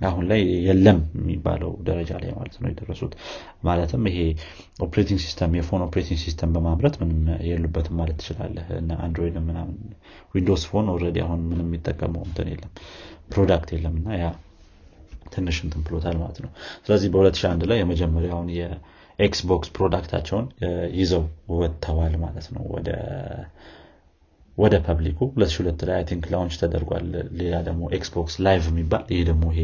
[0.00, 3.14] አሁን ላይ የለም የሚባለው ደረጃ ላይ ማለት ነው የደረሱት።
[3.62, 4.18] ማለትም ይሄ
[4.86, 7.18] operating system የ phone operating system በማምረት ምንም
[7.48, 9.76] የሉበትም ማለት ትችላለህ። እና Android ምናምን
[10.34, 12.72] Windows Phone already አሁን ምንም የሚጠቀመው እንትን የለም
[13.30, 14.28] product የለም። እና ያ
[15.34, 16.50] ትንሽ እንትን ብሎታል ማለት ነው።
[16.86, 18.48] ስለዚህ በ2001 ላይ የመጀመሪያውን
[19.20, 20.46] የ Xbox product ኣቸውን
[20.98, 22.88] ይዘው ወጥተዋል ማለት ነው። ወደ
[24.58, 27.04] ወደ public ኡ 2002 ላይ think launch ተደርጓል።
[27.38, 29.62] ሌላ ደግሞ Xbox Live የሚባል ይሄ ደግሞ ይሄ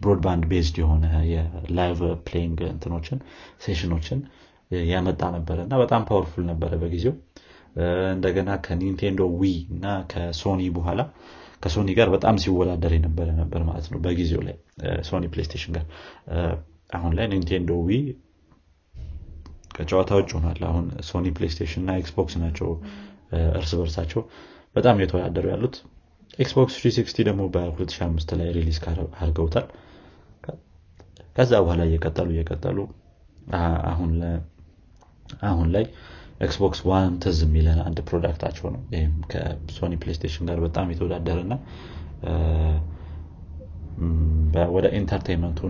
[0.00, 3.18] broadband based የሆነ የ live playing እንትኖችን
[3.64, 4.20] session ኦችን
[4.90, 7.14] ያመጣ ነበረ እና በጣም powerful ነበረ በጊዜው።
[8.12, 9.42] እንደገና ከ Nintendo Wii
[9.74, 11.00] እና ከ Sony በኋላ
[11.62, 14.56] ከ Sony ጋር በጣም ሲወዳደር የነበረ ነበር ማለት ነው በጊዜው ላይ።
[15.08, 15.84] Sony PlayStation ጋር።
[16.96, 17.98] አሁን ላይ Nintendo Wii
[19.76, 22.68] ከጨዋታ ውጭ ሆኗል። አሁን Sony PlayStation እና Xbox ናቸው
[23.58, 24.22] እርስ በርሳቸው
[24.76, 25.76] በጣም እየተወዳደሩ ያሉት።
[26.38, 28.78] Xbox 360 ደግሞ በ2005 ላይ release
[29.18, 29.66] አድርገውታል።
[31.36, 32.78] ከዛ በኋላ እየቀጠሉ እየቀጠሉ
[35.48, 35.84] አሁን ላይ
[36.40, 41.38] Xbox One ትዝ የሚለን አንድ product ኣቸው ነው። ይህም ከ Sony PlayStation ጋር በጣም የተወዳደረ
[41.46, 41.54] እና
[44.74, 45.60] ወደ entertainment ኡ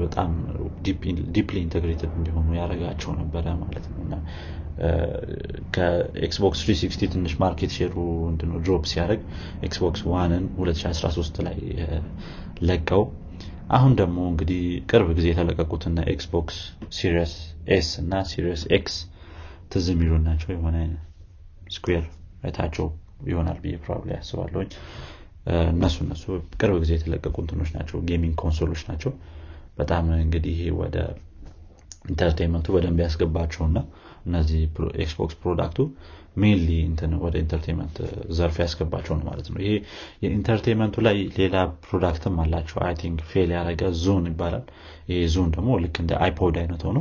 [0.00, 0.30] በጣም
[1.36, 4.14] deeply integrated እንዲሆኑ ያደረጋቸው ነበረ ማለት ነው። እና
[5.74, 7.94] ከ Xbox 360 ትንሽ market share
[8.60, 9.22] ኡ drop ሲያደርግ
[9.62, 11.58] Xbox One ን 2013 ላይ
[12.68, 13.02] ለቀው
[13.70, 16.56] አሁን ደግሞ እንግዲህ ቅርብ ጊዜ የተለቀቁትና Xbox
[16.96, 17.34] Series
[17.74, 18.96] S እና Series X
[19.72, 20.76] ትዝ የሚሉ ናቸው። የሆነ
[21.70, 22.04] square
[22.42, 22.86] አይታቸው
[23.28, 24.68] ይሆናል ብዬ probably ያስባለሁኝ
[25.70, 26.24] እነሱ እነሱ
[26.60, 29.12] ቅርብ ጊዜ የተለቀቁ እንትኖች ናቸው gaming console ኦች ናቸው።
[29.78, 30.96] በጣም እንግዲህ ወደ
[32.10, 33.78] entertainment ኡ በደንብ ያስገባቸውና
[34.26, 34.60] እነዚህ
[35.02, 35.78] Xbox product
[36.36, 36.68] ኡ mainly
[37.22, 37.96] ወደ entertainment
[38.38, 39.72] ዘርፍ ያስገባቸው ነው ማለት ነው። ይሄ
[40.24, 44.64] የ entertainment ኡ ላይ ሌላ product ም አላቸው። I think fail ያደረገ Zune ይባላል።
[45.10, 47.00] ይሄ Zune ደግሞ ልክ እንደ iPod አይነት ሆኖ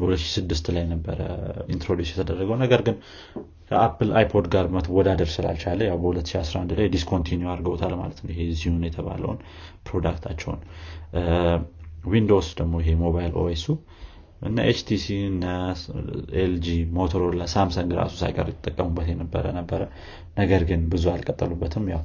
[0.00, 1.20] በ2006 ላይ ነበረ
[1.74, 2.96] introduce የተደረገው። ነገር ግን
[3.70, 8.74] ከ Apple iPod ጋር መወዳደር ስላልቻለ ያው በ2011 ላይ discontinue አድርገውታል ማለት ነው። ይሄ Zune
[8.74, 9.38] ን የተባለውን
[9.86, 10.60] product ኣቸውን።
[12.08, 13.66] Windows ደግሞ ይሄ mobile OS ኡ
[14.42, 15.44] እና HTC እና
[16.40, 19.82] LG Motorola Samsung ራሱ ሳይቀር ይጠቀሙበት የነበረ ነበረ።
[20.38, 22.02] ነገር ግን ብዙ አልቀጠሉበትም። ያው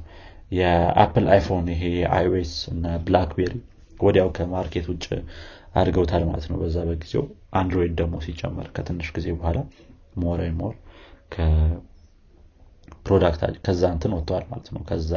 [0.52, 1.82] የ Apple iPhone ይሄ
[2.16, 3.52] iOS እና BlackBerry
[4.00, 5.04] ወዲያው ከ market ውጭ
[5.74, 9.58] አድርገውታል ማለት ነው። በዛ በጊዜው አንድሮይድ ደግሞ ሲጨመር ከትንሽ ጊዜ በኋላ
[10.16, 10.74] ሞር ሞር
[12.94, 15.12] ከፕሮዳክት ከዛ እንትን ወጥተዋል ማለት ነው። ከዛ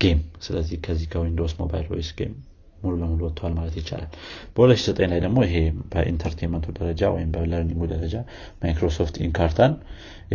[0.00, 2.32] ጌም ስለዚህ ከዚህ ከዊንዶውስ ሞባይል ቮይስ ጌም
[2.80, 4.10] ሙሉ ለሙሉ ወጥተዋል ማለት ይቻላል።
[4.56, 5.54] በ2009 ላይ ደግሞ ይሄ
[5.92, 8.14] በኢንተርቴንመንቱ ደረጃ ወይም በለርኒንጉ ደረጃ
[8.62, 9.72] ማይክሮሶፍት ኢንካርታን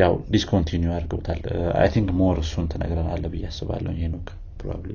[0.01, 1.41] ያው ዲስኮንቲኒው አድርገውታል
[1.81, 4.21] አይ ቲንክ ሞር እሱን ትነግረናለ ብዬ አስባለሁ። ነው
[4.59, 4.91] ፕሮባብሊ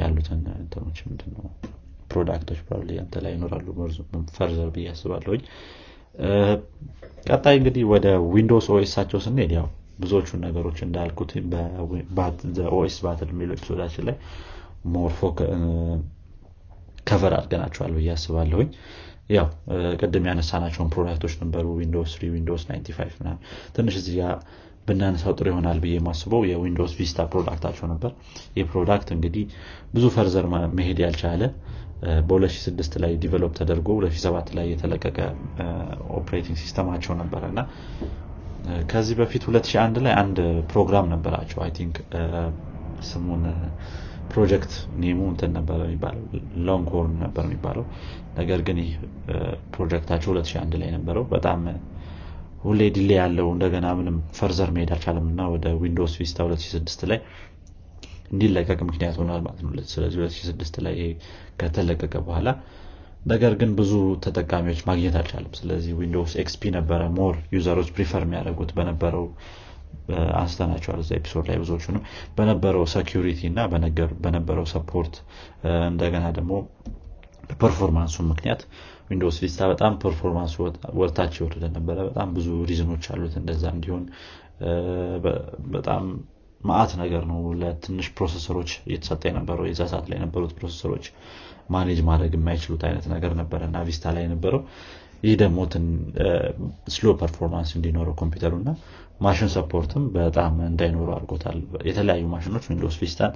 [0.00, 1.44] ያሉትን እንትኖች ምንድነው
[2.10, 3.66] product ኦች probably አንተ ላይ ይኖራሉ
[4.36, 5.42] further ብዬ አስባለሁኝ
[7.28, 9.66] ቀጣይ እንግዲህ ወደ Windows OS ኣቸው ስንሄድ ያው
[9.98, 11.30] ብዙዎቹን ነገሮች እንዳልኩት
[12.74, 14.16] OS battle የሚለው episode ኣችን ላይ
[14.94, 15.12] more
[17.08, 18.68] cover አድርገናቸዋል ብዬ አስባለሁኝ።
[19.30, 19.46] ያው
[20.00, 23.40] ቅድም ያነሳናቸውን product ኦች ነበሩ Windows 3 Windows 95 ምናምን።
[23.76, 24.16] ትንሽ እዚህ
[24.88, 28.10] ብናነሳው ጥሩ ይሆናል ብዬ የማስበው የ Windows Vista product ኣቸው ነበር።
[28.56, 29.44] ይህ product እንግዲህ
[29.94, 30.46] ብዙ further
[30.78, 31.42] መሄድ ያልቻለ
[32.28, 35.18] በ2006 ላይ develop ተደርጎ 2007 ላይ የተለቀቀ
[36.18, 37.60] operating system ኣቸው ነበረ እና
[38.88, 40.38] ከዚህ በፊት 2001 ላይ አንድ
[40.70, 41.96] ፕሮግራም ነበራቸው። I think
[43.02, 43.42] ስሙን
[44.30, 46.22] project name ኡ እንትን ነበር የሚባለው
[46.68, 46.92] Longhorn
[47.24, 47.84] ነበር የሚባለው።
[48.36, 48.92] ነገር ግን ይህ
[49.74, 51.60] ፕሮጀክታቸው 2001 ላይ ነበረው። በጣም
[52.62, 57.18] ሁሌ delay ያለው እንደገና ምንም further መሄድ አልቻለም እና ወደ Windows Vista 2006 ላይ
[58.34, 60.96] እንዲለቀቅ ምክንያት ሆኗል ማለት ነው። ስለዚህ 2006 ላይ
[61.60, 62.48] ከተለቀቀ በኋላ
[63.24, 63.92] ነገር ግን ብዙ
[64.24, 69.24] ተጠቃሚዎች ማግኘት አልቻለም ስለዚህ Windows XP ነበረ more user ኦች prefer የሚያደርጉት በነበረው
[70.38, 72.02] አንስተነዋል እዛ episode ላይ ብዙዎቹንም
[72.36, 73.60] በነበረው security እና
[74.24, 75.14] በነበረው support
[75.88, 76.52] እንደገና ደግሞ
[77.50, 78.60] በ performance ኡ ምክንያት
[79.10, 80.54] Windows Vista በጣም performance ኡ
[81.00, 84.04] ወርታች የወረደ ነበረ። በጣም ብዙ reason ኦች አሉት እንደዛ እንዲሆን
[85.74, 86.04] በጣም
[86.64, 91.06] መአት ነገር ነው ለትንሽ processor ኦች እየተሰጠ የነበረው የዛ ሰዓት ላይ የነበሩት processor ኦች
[91.70, 94.62] manage ማድረግ የማይችሉት አይነት ነገር ነበረ እና Vista ላይ የነበረው።
[95.22, 95.58] ይህ ደግሞ
[96.94, 98.70] slow performance እንዲኖረው ኮምፒውተሩ እና
[99.24, 101.58] ማሽን support ም በጣም እንዳይኖሩ አድርጎታል።
[101.88, 103.32] የተለያዩ ማሽኖች Windows Vista ን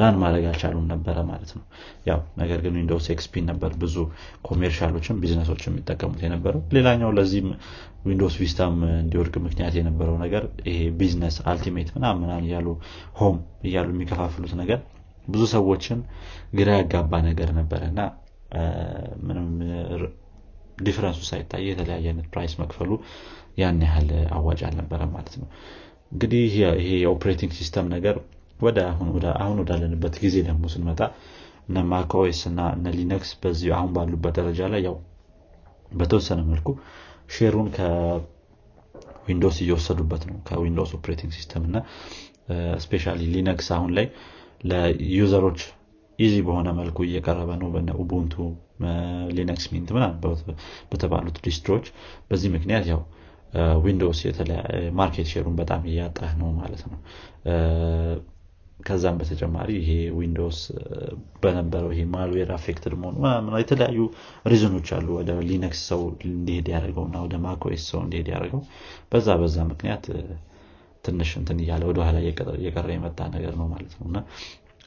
[0.00, 1.64] run ማድረግ አልቻሉም ነበረ ማለት ነው።
[2.08, 3.96] ያው ነገር ግን Windows XP ነበር ብዙ
[4.48, 7.50] commercial ኦችም business ኦች የሚጠቀሙት የነበረው። ሌላኛው ለዚህም
[8.06, 12.68] Windows Vista ም እንዲወድቅ ምክንያት የነበረው ነገር ይሄ Business Ultimate ምናምን እያሉ
[13.20, 13.36] Home
[13.68, 14.80] እያሉ የሚከፋፍሉት ነገር
[15.26, 15.98] ብዙ ሰዎችን
[16.58, 18.00] ግራ ያጋባ ነገር ነበረ እና
[19.26, 19.48] ምንም
[20.78, 22.90] difference ኡ ሳይታይ የተለያየ አይነት price መክፈሉ
[23.58, 25.48] ያን ያህል አዋጭ አልነበረ ማለት ነው።
[26.12, 26.56] እንግዲህ ይሄ
[26.98, 28.16] የ operating system ነገር
[28.60, 28.78] ወደ
[29.38, 31.00] አሁን ወዳለንበት ጊዜ ደግሞ ስንመጣ
[31.68, 34.96] እነ macOS እና እነ Linux በዚህ አሁን ባሉበት ደረጃ ላይ ያው
[35.90, 36.68] በተወሰነ መልኩ
[37.34, 37.68] share ኡን
[39.26, 41.76] Windows እየወሰዱበት ነው። ከ Windows operating system እና
[42.84, 44.06] specially Linux አሁን ላይ
[44.70, 45.60] ለ user ኦች
[46.18, 47.68] easy በሆነ መልኩ እየቀረበ ነው።
[48.02, 48.34] Ubuntu
[49.36, 50.16] Linux Mint ምናምን
[50.90, 51.86] በተባሉት distro ኦች
[52.28, 53.00] በዚህ ምክንያት ያው
[53.84, 54.20] Windows
[54.98, 56.98] market share ኡን በጣም እያጣ ነው ማለት ነው።
[58.78, 60.58] ከዛም በተጨማሪ ይሄ Windows
[61.42, 63.16] በነበረው ይሄ malware affected መሆኑ
[63.62, 63.98] የተለያዩ
[64.46, 68.62] reason ኦች አሉ። ወደ Linux ሰው እንዲሄድ ያደርገው እና ወደ macOS ሰው እንዲሄድ ያደርገው
[69.12, 70.06] በዛ በዛ ምክንያት
[71.04, 72.16] ትንሽ እንትን እያለ ወደኋላ
[72.58, 74.18] እየቀረ የመጣ ነገር ነው ማለት ነው። እና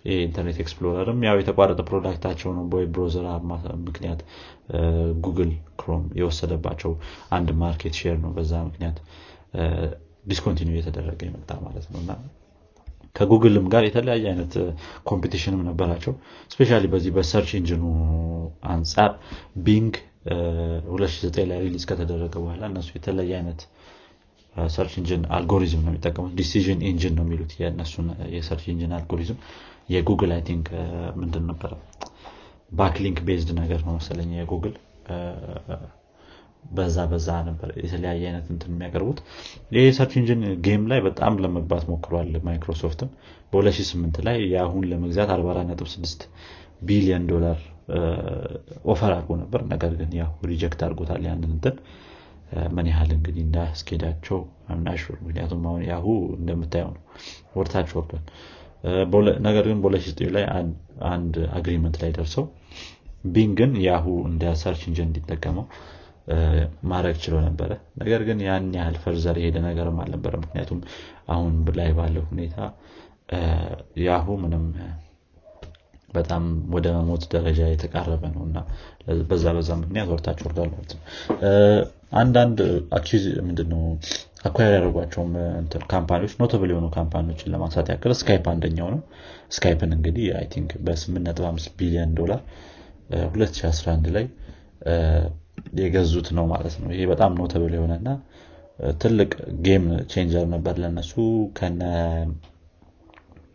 [0.06, 3.26] ይህ Internet Explorer ም ያው የተቋረጠ product ኣቸው ነው በ web browser
[3.86, 4.22] ምክንያት
[5.26, 6.92] Google Chrome የወሰደባቸው
[7.32, 8.98] አንድ market share ነው። በዛ ምክንያት
[10.28, 12.12] discontinue እየተደረገ የመጣ ማለት ነው። እና
[13.16, 14.54] ከጉግልም ጋር የተለያየ አይነት
[15.10, 16.14] competition ም ነበራቸው።
[16.52, 17.84] specially በዚህ በ search engine ኡ
[18.72, 19.12] አንጻር
[19.66, 19.94] Bing
[20.90, 23.62] 2009 ላይ release ከተደረገ በኋላ እነሱ የተለያየ አይነት
[24.72, 29.38] search engine algorithm ነው የሚጠቀሙት። decision engine ነው የሚሉት የእነሱን የ search engine algorithm
[29.90, 30.68] የ Google I think
[31.20, 31.72] ምንድን ነበረ?
[32.72, 34.76] backlink based ነገር ነው መሰለኝ የጉግል።
[36.74, 39.20] በዛ በዛ ነበር የተለያየ አይነት እንትን የሚያቀርቡት።
[39.76, 43.10] ይህ search engine game ላይ በጣም ለመግባት ሞክሯል ማይክሮሶፍትም።
[43.54, 46.24] በ2008 ላይ Yahoo ን ለመግዛት 446
[46.82, 47.60] ቢሊዮን ዶላር
[48.86, 51.76] offer አድርጎ ነበር። ነገር ግን ያው reject አድርጎታል ያንን እንትን።
[52.76, 57.02] ምን ያህል እንግዲህ እንዳስኬዳቸው I'm not sure ምክንያቱም አሁን Yahoo እንደምታየው ነው።
[57.56, 58.26] ወርታች ወርዷል
[59.46, 60.46] ነገር ግን በ2009 ላይ
[61.12, 62.46] አንድ agreement ላይ ደርሰው
[63.28, 65.66] ቢንግን ያሁ እንደ search engine እንዲጠቀመው
[66.92, 70.80] ማድረግ ችሎ ነበረ። ነገር ግን ያን ያህል further የሄደ ነገርም አልነበረ ምክንያቱም
[71.28, 72.58] አሁን ላይ ባለው ሁኔታ
[74.06, 74.66] Yahoo ምንም
[76.14, 76.44] በጣም
[76.74, 78.58] ወደ መሞት ደረጃ የተቃረበ ነው እና
[79.30, 81.02] በዛ በዛ ምክንያት ወርታች ወርዷል ማለት ነው።
[82.16, 82.60] አንዳንድ
[82.98, 83.84] acquis- ምንድነው
[84.44, 85.32] acquire ያደርጓቸውም
[85.94, 89.02] company ዎች notable የሆኑ company ዎችን ለማንሳት ያክል Skype አንደኛው ነው።
[89.50, 92.42] Skype ን እንግዲህ I think በ8.5 ቢሊዮን ዶላር
[93.16, 94.26] 2011 ላይ
[95.80, 98.10] የገዙት ነው ማለት ነው። ይሄ በጣም notable የሆነና
[98.98, 101.14] ትልቅ game changer ነበር ለነሱ።
[101.58, 101.82] ከነ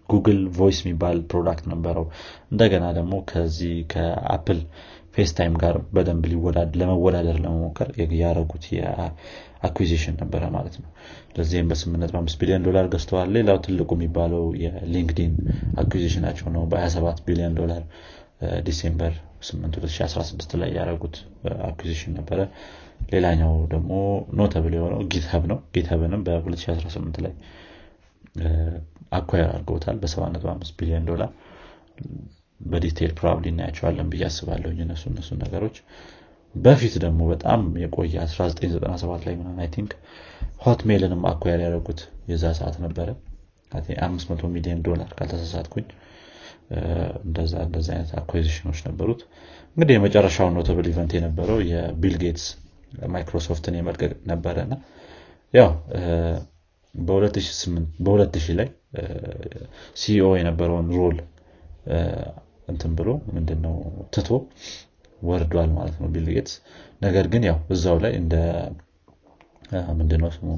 [0.08, 2.04] Google Voice የሚባል product ነበረው።
[2.52, 4.60] እንደገና ደግሞ ከዚህ ከ Apple
[5.16, 6.24] FaceTime ጋር በደንብ
[6.80, 7.88] ለመወዳደር ለመሞከር
[8.20, 8.64] ያደረጉት
[9.60, 10.90] የ acquisition ነበረ ማለት ነው።
[11.36, 15.32] ለዚህም በ8.5 ቢሊዮን ዶላር ገዝተዋል። ሌላው ትልቁ የሚባለው የ LinkedIn
[15.76, 17.82] acquisition ኣቸው ነው። በ27 ቢሊዮን ዶላር
[18.66, 19.14] December
[19.46, 21.16] 8 2016 ላይ ያደረጉት
[21.68, 22.40] acquisition ነበረ።
[23.12, 23.90] ሌላኛው ደግሞ
[24.38, 27.34] notable የሆነው GitHub ነው። GitHub ንም በ2018 ላይ
[29.12, 31.30] acquire አድርገውታል በ7.5 ቢሊዮን ዶላር።
[32.60, 35.76] በ detail probably እናያቸዋለን ብዬ አስባለሁ እነሱ እነሱ ነገሮች
[36.54, 39.90] በፊት ደግሞ በጣም የቆየ 1997 ላይ ምናምን I think
[40.64, 43.08] Hotmail ንም acquire ያደረጉት የዛ ሰዓት ነበረ።
[43.72, 45.86] 500 ሚሊዮን ዶላር ካልተሳሳትኩኝ።
[47.24, 49.20] እንደዛ እንደዛ አይነት አኳዚሽኖች ነበሩት።
[49.76, 52.46] እንግዲህ የመጨረሻውን notable event የነበረው የቢል ጌትስ
[53.14, 54.74] ማይክሮሶፍትን የመልቀቅ ነበረ እና
[55.54, 55.70] ያው
[58.04, 58.68] በ2000 ላይ
[60.00, 61.18] CEO የነበረውን role
[62.68, 63.74] እንትን ብሎ ምንድነው
[64.14, 64.28] ትቶ
[65.22, 66.54] ወርዷል ማለት ነው ቢል ጌትስ።
[67.02, 68.34] ነገር ግን ያው እዛው ላይ እንደ
[69.98, 70.48] ምንድነው ስሙ?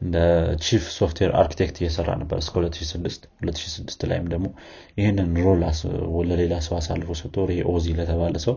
[0.00, 0.16] እንደ
[0.64, 4.46] chief software architect እየሰራ ነበር እስከ 2006 2006 ላይም ደግሞ
[4.98, 5.62] ይህንን role
[6.30, 7.36] ለሌላ ሰው አሳልፎ ሰጥቶ
[7.72, 8.56] ኦዚ ለተባለ ሰው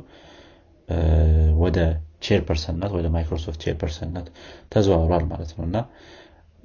[1.62, 1.80] ወደ
[2.26, 4.28] chairperson ነት ወደ Microsoft chairperson ነት
[4.74, 5.78] ተዘዋውሯል ማለት ነው። እና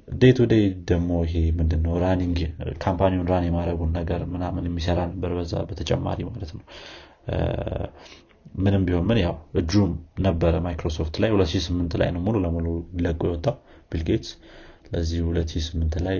[0.07, 2.37] day to day ደግሞ ይሄ ምንድነው running
[2.83, 6.63] company ውን run የማድረጉን ነገር ምናምን የሚሰራ ነበር በዛ በተጨማሪ ማለት ነው
[8.57, 12.67] ምንም ቢሆን ምን ያው እጁም ነበረ ማይክሮሶፍት ላይ 2008 ላይ ነው ሙሉ ለሙሉ
[13.01, 13.55] ለቆ የወጣው
[13.91, 14.29] ቢልጌትስ
[14.93, 16.17] ለዚህ 2008 ላይ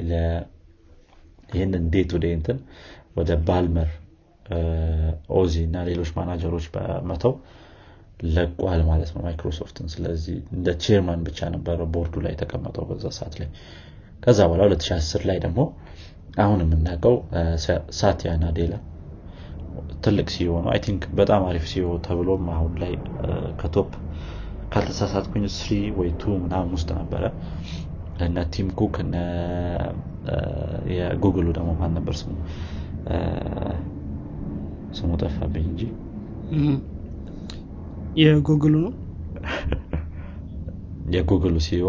[1.50, 2.58] ይህንን day to እንትን
[3.16, 3.90] ወደ ባልመር
[5.36, 7.34] ኦዚ እና ሌሎች ማናጀሮች በመተው
[8.28, 13.50] ለቋል ማለት ነው ማይክሮሶፍትን። ስለዚህ እንደ chairman ብቻ ነበረ ቦርዱ ላይ የተቀመጠው በዛ ሰዓት ላይ።
[14.24, 15.60] ከዛ በኋላ 2010 ላይ ደግሞ
[16.38, 17.16] አሁን የምናውቀው
[18.00, 18.74] ሳቲያ ናዴላ
[20.04, 22.94] ትልቅ CEO ነው። I think በጣም አሪፍ CEO ተብሎም አሁን ላይ
[23.60, 23.90] ከ top
[24.72, 27.24] ካልተሳሳትኩኝ three ወይ two ምናምን ውስጥ ነበረ።
[28.20, 29.16] እነ ቲም ኩክ እነ
[30.92, 32.32] የጉግሉ ደግሞ ማን ነበር ስሙ?
[34.94, 35.82] ስሙ ጠፋብኝ እንጂ።
[38.16, 38.94] የጉግሉ ነው?
[41.16, 41.86] የ Google ኡ CEO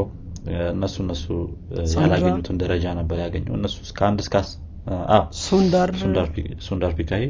[0.73, 1.25] እነሱ እነሱ
[1.97, 4.35] ያላገኙትን ደረጃ ነበር ያገኘው። እነሱ እስከ አንድ እስከ
[5.41, 5.91] ሱንዳር
[6.67, 7.25] ሱንዳር ፒካይ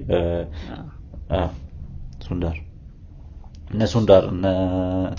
[2.21, 2.57] ሱንዳር።
[3.71, 4.45] እነ ሱንዳር እነ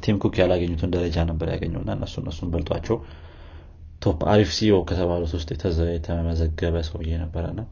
[0.03, 2.97] ቲም ኩክ ያላገኙትን ደረጃ ነበር ያገኘው እና እነሱ እነሱን በልጧቸው
[4.01, 5.49] top አሪፍ CEO ከተባሉት ውስጥ
[5.89, 7.65] የተመዘገበ ሰውዬ ነበረ ነው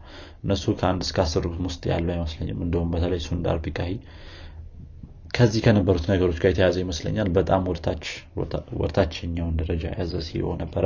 [0.43, 3.93] እነሱ ከአንድ እስከ አስር ውስጥ ያሉ አይመስለኝም። እንደውም በተለይ ሱንዳር ፒካይ
[5.33, 7.63] ከዚህ ከነበሩት ነገሮች ጋር የተያዘ ይመስለኛል። በጣም
[8.81, 10.85] ወርታችኛውን ደረጃ የያዘ CEO ነበረ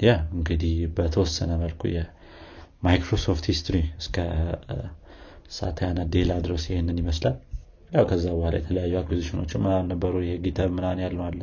[0.00, 4.16] ያ እንግዲህ በተወሰነ መልኩ የማይክሮሶፍት history እስከ
[5.56, 7.36] ሳቲያ ናዴላ ድረስ ይህንን ይመስላል።
[7.90, 11.40] ያው ከዛ በኋላ የተለያዩ አኩዚሽኖች ምናምን ነበሩ የ GitHub ምናን ያለው አለ።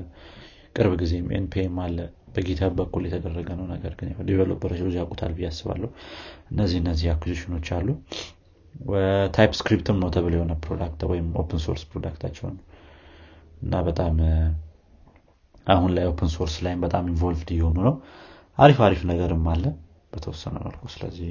[0.75, 1.97] ቅርብ ጊዜም npm አለ።
[2.35, 5.89] በ GitHub በኩል የተደረገ ነው። ነገር ግን developer ኦች ብዙ ያውቁታል ብዬ አስባለሁ።
[6.51, 7.87] እነዚህ እነዚህ አኩዚሽኖች አሉ።
[9.35, 12.61] TypeScript ም ነው ተብሎ የሆነ product ወይም open source product ኣቸው ነው።
[13.61, 14.15] እና በጣም
[15.67, 17.95] አሁን ላይ open source ላይም በጣም involved እየሆኑ ነው
[18.57, 19.63] አሪፍ አሪፍ ነገርም አለ
[20.11, 21.29] በተወሰነ መልኩ። ስለዚህ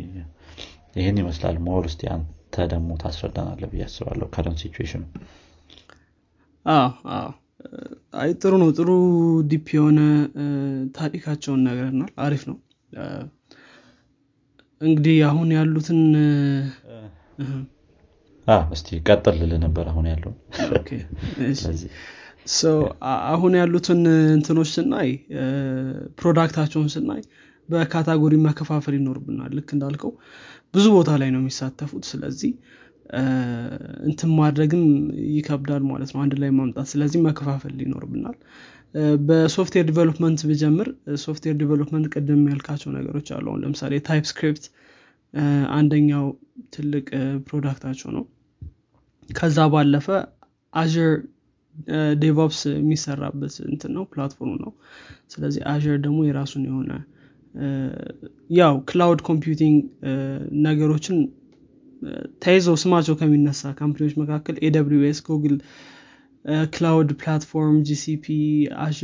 [0.96, 5.02] ይህን ይመስላል። more ውስጥ አንተ ደግሞ ታስረዳናለህ ብዬ አስባለሁ current situation ኑ።
[8.16, 8.90] አይ ጥሩ ነው። ጥሩ
[9.50, 10.00] deep የሆነ
[10.96, 12.58] ታሪካቸውን ነግረኸናል አሪፍ ነው።
[14.80, 16.00] እንግዲህ አሁን ያሉትን
[18.72, 20.32] እስቲ ቀጥል ልል ነበር አሁን ያለው
[23.28, 24.00] አሁን ያሉትን
[24.34, 25.10] እንትኖች ስናይ
[26.18, 27.22] product ኣቸውን ስናይ
[27.68, 30.12] በ category መከፋፈል ይኖርብናል። ልክ እንዳልከው
[30.74, 32.52] ብዙ ቦታ ላይ ነው የሚሳተፉት። ስለዚህ
[34.08, 34.84] እንትን ማድረግም
[35.32, 38.36] ይከብዳል ማለት ነው። አንድ ላይ ማምጣት። ስለዚህ መከፋፈል ይኖርብናል።
[39.28, 40.88] በ software development ብጀምር
[41.22, 44.64] software development ቅድም ያልካቸው ነገሮች አሉ። አሁን ለምሳሌ TypeScript
[45.76, 46.26] አንደኛው
[46.74, 47.06] ትልቅ
[47.48, 48.24] product ኣቸው ነው።
[49.30, 50.06] ከዛ ባለፈ
[50.72, 50.94] Azure
[52.20, 54.72] DevOps የሚሰራበት እንትን ነው platform ነው።
[55.32, 56.92] ስለዚህ Azure ደግሞ የራሱን የሆነ
[58.50, 59.76] ያው cloud computing
[60.64, 61.18] ነገሮችን
[62.44, 64.56] ተይዘው ስማቸው ከሚነሳ company ዎች መካከል
[65.04, 65.56] AWS Google
[66.74, 68.24] Cloud Platform GCP
[68.78, 68.96] Azure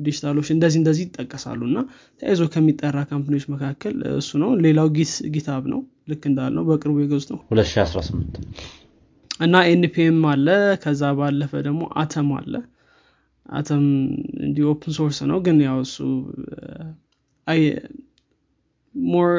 [0.00, 1.78] DigitalOcean እንደዚህ እንደዚህ ይጠቀሳሉ። እና
[2.22, 4.88] ተያይዞ ከሚጠራ company ዎች መካከል እሱ ነው። ሌላው
[5.36, 8.40] GitHub ነው። ልክ እንዳልነው በቅርቡ የገዙት ነው። 2018
[9.40, 10.46] እና npm አለ።
[10.82, 12.54] ከዛ ባለፈ ደግሞ አተም አለ።
[13.52, 13.84] አተም
[14.44, 15.96] እንዲህ open source ነው ግን ያው እሱ
[18.94, 19.30] more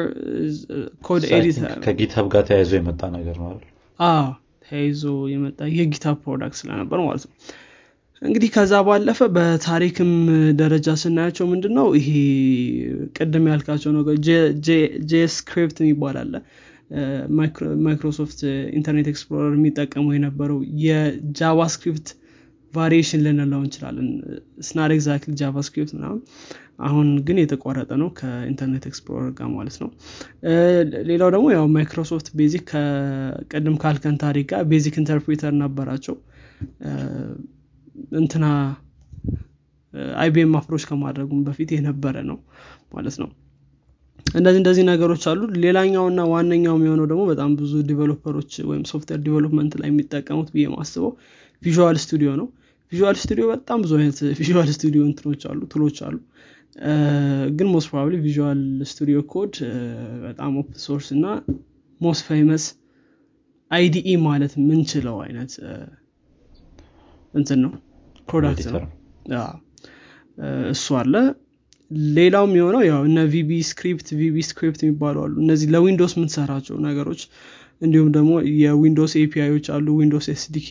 [1.06, 3.52] code editor ከ GitHub ጋር ተያይዞ የመጣ ነገር ነው
[4.64, 7.34] ተያይዞ የመጣ የ GitHub product ስለነበር ማለት ነው።
[8.22, 10.12] እንግዲህ ከዛ ባለፈ በታሪክም
[10.60, 12.08] ደረጃ ስናያቸው ምንድን ነው ይሄ
[13.16, 14.16] ቅድም ያልካቸው ነገር
[15.10, 15.78] JScript
[16.22, 16.34] አለ
[17.86, 18.40] ማይክሮሶፍት
[18.78, 22.08] Internet Explorer የሚጠቀሙ የነበረው የ JavaScript
[22.72, 24.08] variation ልንለው እንችላለን።
[24.66, 26.20] it's not exactly JavaScript ምናምን
[26.86, 29.88] አሁን ግን የተቋረጠ ነው ከ Internet Explorer ጋር ማለት ነው።
[31.10, 36.16] ሌላው ደግሞ ያው ማይክሮሶፍት BASIC ከቅድም ካልከን ታሪክ ጋር BASIC interpreter ነበራቸው።
[38.18, 38.44] እንትና
[40.18, 42.38] IBM approach ከማድረጉም በፊት የነበረ ነው
[42.94, 43.28] ማለት ነው
[44.26, 49.74] እንደዚህ እንደዚህ ነገሮች አሉ። ሌላኛውና ዋነኛው የሚሆነው ደግሞ በጣም ብዙ developer ኦች ወይም software development
[49.80, 51.12] ላይ የሚጠቀሙት ብዬ ማስበው
[51.62, 52.48] Visual Studio ነው።
[52.92, 56.16] Visual Studio በጣም ብዙ አይነት Visual Studio እንትኖች አሉ tool ኦች አሉ።
[57.56, 58.60] ግን most probably Visual
[58.90, 59.54] Studio Code
[60.24, 61.26] በጣም open source እና
[62.00, 62.64] most famous
[63.70, 65.52] IDE ማለት የምንችለው አይነት
[67.34, 67.72] እንትን ነው።
[68.28, 68.82] product ነው።
[70.72, 71.14] እሱ አለ
[72.16, 77.20] ሌላው የሚሆነው ያው እነ VBScript VBScript የሚባሉ አሉ። እነዚህ ለ Windows የምንሰራቸው ነገሮች
[77.82, 80.68] እንዲሁም ደግሞ የ Windows API ዎች አሉ Windows SDK።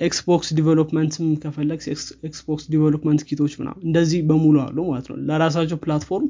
[0.00, 1.80] Xbox development ም ከፈለግህ
[2.24, 6.28] Xbox development kit ኦች ምናምን እንደዚህ በሙሉ አሉ ማለት ነው። ለራሳቸው platform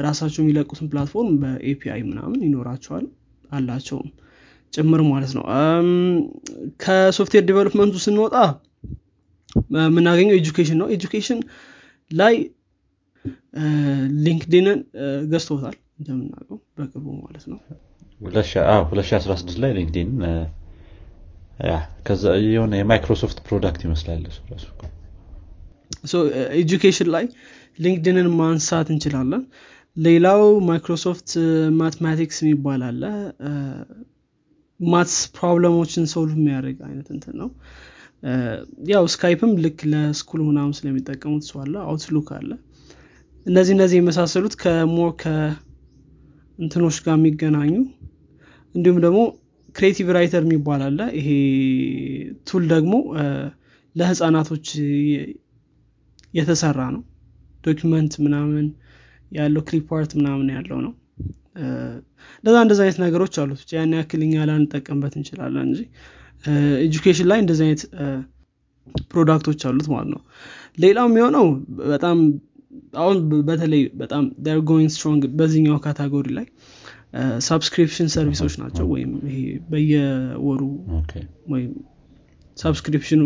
[0.00, 3.04] ራሳቸው የሚለቁትን platform በ API ምናምን ይኖራቸዋል
[3.50, 4.08] አላቸውም
[4.72, 5.44] ጭምር ማለት ነው።
[6.82, 8.36] ከ software development ኡ ስንወጣ
[9.82, 11.40] የምናገኘው education ነው። education
[12.10, 12.34] ላይ
[14.24, 14.78] LinkedIn ን
[15.32, 17.58] ገዝቶታል እንደምናውቀው በቅርቡ ማለት ነው።
[18.20, 20.10] 2016 ላይ LinkedIn
[22.48, 24.22] የሆነ የማይክሮሶፍት product ይመስላል
[26.58, 27.24] education ላይ
[27.78, 29.42] LinkedIn ን ማንሳት እንችላለን።
[29.96, 31.30] ሌላው Microsoft
[31.80, 33.02] Mathematics የሚባል አለ
[34.86, 37.48] maths problem ኦችን solve የሚያደርግ አይነት እንትን ነው።
[38.90, 42.50] ያው Skype ም ልክ ለ school ምናምን ስለሚጠቀሙት ሰው አለ Outlook አለ።
[43.46, 47.72] እነዚህ እነዚህ የመሳሰሉት ከ more ከእንትኖች ጋር የሚገናኙ
[48.74, 49.20] እንዲሁም ደግሞ
[49.76, 51.28] Creative Writer የሚባል አለ። ይሄ
[52.48, 52.94] tool ደግሞ
[53.94, 54.66] ለህፃናቶች
[56.34, 57.02] የተሰራ ነው።
[57.64, 58.66] document ምናምን
[59.32, 60.92] ያለው clipart ምናምን ያለው ነው
[61.56, 65.80] እንደዛ እንደዚ አይነት ነገሮች አሉት። ብቻ ያን ያክል እኛ ላንጠቀምበት እንችላለን እንጂ
[66.84, 67.82] education ላይ እንደዚህ አይነት
[69.12, 70.20] product ኦች አሉት ማለት ነው።
[70.78, 71.46] ሌላው የሚሆነው
[71.92, 72.18] በጣም
[73.02, 73.16] አሁን
[73.48, 76.46] በተለይ በጣም are going strong በዚህኛው category ላይ
[77.46, 79.38] subscription service ኦች ናቸው ወይም ይሄ
[79.68, 80.62] በየወሩ
[81.52, 81.72] ወይም
[82.56, 83.22] subscription ኑ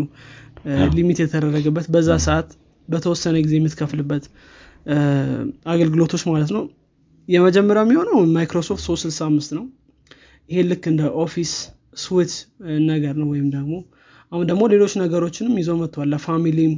[0.95, 2.49] limit የተደረገበት በዛ ሰዓት
[2.87, 4.23] በተወሰነ ጊዜ የምትከፍልበት
[5.73, 6.63] አገልግሎቶች ማለት ነው
[7.29, 9.65] የመጀመሪያው የሚሆነው ማይክሮሶፍት 365 ነው።
[10.49, 11.51] ይሄ ልክ እንደ office
[12.03, 12.31] suite
[12.89, 13.73] ነገር ነው ወይም ደግሞ
[14.31, 16.73] አሁን ደግሞ ሌሎች ነገሮችንም ይዞ መጥቷል። ለ family ም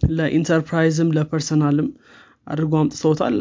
[0.00, 1.88] ለኢንተርፕራይዝም ለ personal ም
[2.46, 3.34] አድርጎ አምጥተውታል።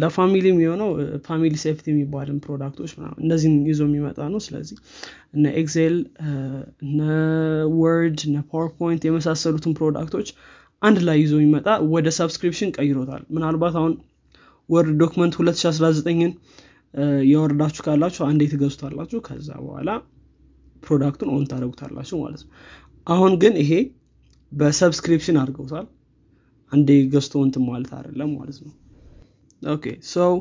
[0.00, 0.88] ለ family የሆነው
[1.26, 2.92] Family Safety የሚባልን product ኦች
[3.22, 4.78] እነዚህን ይዞ የሚመጣ ነው። ስለዚህ
[5.36, 5.96] እነ Excel
[6.84, 7.00] እነ
[7.78, 10.30] Word እነ PowerPoint የመሳሰሉትን product ኦች
[10.82, 13.94] አንድ ላይ ይዞ የሚመጣ ወደ subscription ቀይሮታል። ምናልባት አሁን
[14.68, 16.32] Word document 2019ን
[17.30, 19.90] የወረዳችሁ ካላችሁ አንዴ ትገዙታላችሁ። ከዛ በኋላ
[20.82, 22.50] product ኡን own ታደረጉታላችሁ ማለት ነው።
[23.06, 23.72] አሁን ግን ይሄ
[24.52, 25.86] በ subscription አድርገውታል።
[26.72, 28.72] አንዴ ገዝቶ እንትን ማለት አይደለም ማለት ነው።
[29.62, 30.32] okay ሰው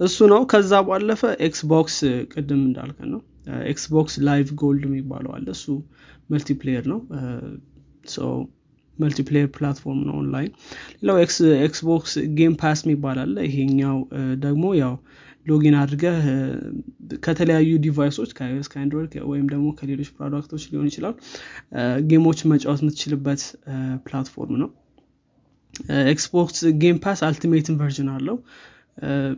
[0.00, 1.96] እሱ ነው። ከዛ ባለፈ Xbox
[2.32, 3.20] ቅድም እንዳልከን ነው።
[3.70, 5.66] Xbox Live Gold የሚባለው አለ። እሱ
[6.30, 7.00] multiplayer ነው
[9.02, 10.52] multiplayer platform ነው ኦንላይን
[11.00, 11.18] ሌላው
[11.64, 12.80] Xbox Game Pass
[13.22, 13.98] አለ። ይሄኛው
[14.44, 14.94] ደግሞ ያው
[15.46, 16.16] login አድርገህ
[17.24, 21.14] ከተለያዩ device ኦች ከ iOS ከ Android ወይም ደግሞ ከሌሎች product ኦች ሊሆን ይችላል
[22.10, 23.42] game ኦች መጫወት የምትችልበት
[24.06, 24.70] platform ነው።
[26.12, 28.36] Xbox Game Pass Ultimate version አለው።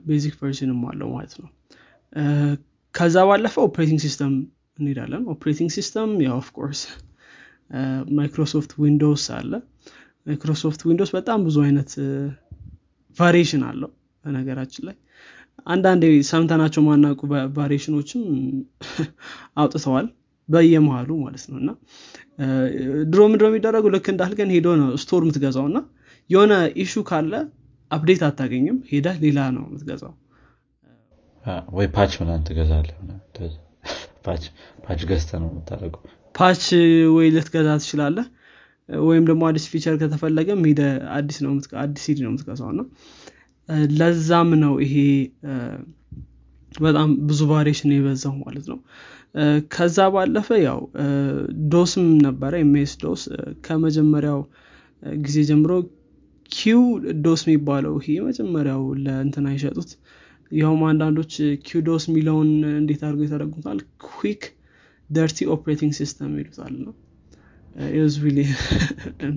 [0.06, 1.48] basic version ም አለው ማለት ነው።
[2.94, 4.32] ከዛ ባለፈ operating system
[4.78, 6.80] እንሄዳለን። operating system ያው of course
[8.16, 9.52] Microsoft Windows አለ።
[10.26, 11.92] Microsoft Windows በጣም ብዙ አይነት
[13.18, 13.90] variation አለው
[14.24, 14.96] በነገራችን ላይ።
[15.66, 17.20] አንዳንድ ሰምተናቸው የማናቃቸው
[17.56, 18.22] variation ኦችም
[19.60, 20.06] አውጥተዋል
[20.48, 21.70] በየመሃሉ ማለት ነው። እና
[23.10, 25.80] ድሮ ምድሮ የሚደረጉ ልክ እንዳልከን ሄዶ ነው store የምትገዛው እና
[26.30, 27.32] የሆነ issue ካለ
[27.90, 30.12] update አታገኝም። ሄደ ሌላ ነው የምትገዛው።
[31.76, 32.88] ወይ patch ምናን ትገዛለ
[34.84, 36.02] patch ገዝተ ነው የምታደረገው
[36.34, 36.64] patch
[37.14, 38.26] ወይ ልትገዛ ትችላለህ?
[38.88, 40.80] ወይም ደግሞ አዲስ feature ከተፈለገም ሄደ
[41.16, 41.52] አዲስ ነው
[41.82, 42.86] አዲስ ሲዲ ነው የምትገዛው ነው
[43.98, 44.94] ለዛም ነው ይሄ
[46.80, 48.78] በጣም ብዙ variation የበዛው ማለት ነው።
[49.74, 50.80] ከዛ ባለፈ ያው
[51.72, 53.22] DOS ም ነበረ MS-DOS።
[53.66, 54.40] ከመጀመሪያው
[55.22, 55.70] ጊዜ ጀምሮ
[56.50, 59.90] QDOS የሚባለው ይሄ መጀመሪያው ለእንትን አይሸጡት።
[60.50, 61.34] ይኸውም አንዳንዶች
[61.66, 63.78] QDOS የሚለውን እንዴት አድርገው የተረጉታል?
[64.08, 64.42] quick
[65.12, 66.94] dirty operating system ይሉታል ነው?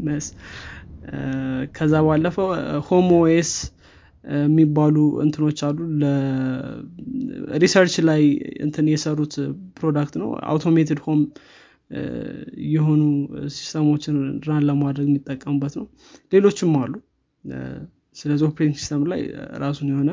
[0.06, 0.26] መስ
[1.76, 2.48] ከዛ ባለፈው
[2.88, 3.52] HomeOS
[4.44, 5.78] የሚባሉ እንትኖች አሉ።
[7.64, 8.22] research ላይ
[8.66, 9.36] እንትን የሰሩት
[9.78, 11.22] product ነው። automated home
[12.70, 13.02] የሆኑ
[13.56, 14.16] system ኦችን
[14.48, 15.86] run ለማድረግ የሚጠቀሙበት ነው።
[16.34, 16.94] ሌሎችም አሉ።
[18.16, 19.22] ስለዚህ operating system ላይ
[19.64, 20.12] ራሱን የሆነ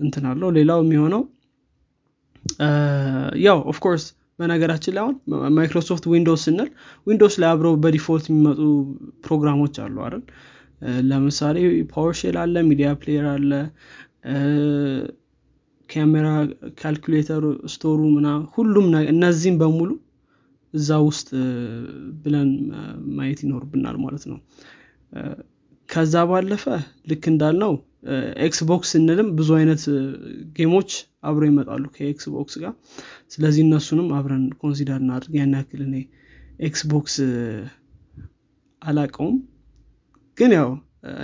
[0.00, 1.22] እንትን አለው። ሌላው የሚሆነው
[3.44, 4.04] ያው of course
[4.38, 5.16] በነገራችን ላይ አሁን
[5.56, 6.68] Microsoft Windows ስንል
[7.06, 8.60] Windows ላይ አብረው በ default የሚመጡ
[9.26, 10.22] ፕሮግራሞች አሉ አይደል?
[11.10, 11.58] ለምሳሌ
[11.92, 13.50] PowerShell አለ Media Player አለ
[15.88, 16.26] ካሜራ
[16.80, 19.90] calculator store ኡ ምና ሁሉም እነዚህም በሙሉ
[20.74, 21.28] እዛ ውስጥ
[22.22, 22.48] ብለን
[23.16, 24.38] ማየት ይኖርብናል ማለት ነው
[25.94, 26.64] ከዛ ባለፈ
[27.10, 27.72] ልክ እንዳልነው
[28.46, 29.82] Xbox ስንልም ብዙ አይነት
[30.56, 30.90] game ኦች
[31.28, 32.72] አብረው ይመጣሉ ከ Xbox ጋር።
[33.34, 35.94] ስለዚህ እነሱንም አብረን consider እናድርግ። ያን ያክል እኔ
[36.68, 37.14] Xbox
[38.82, 39.36] አላቀውም
[40.38, 40.70] ግን ያው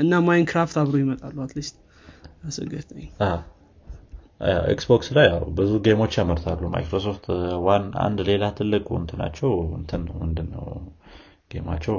[0.00, 1.76] እና Minecraft አብሮ ይመጣሉ at least
[4.72, 7.26] Xbox ላይ ያው ብዙ game ኦች ያመርታሉ። Microsoft
[7.66, 10.64] one አንድ ሌላ ትልቁ እንትናቸው እንትን ምንድን ነው
[11.52, 11.96] game ኣቸው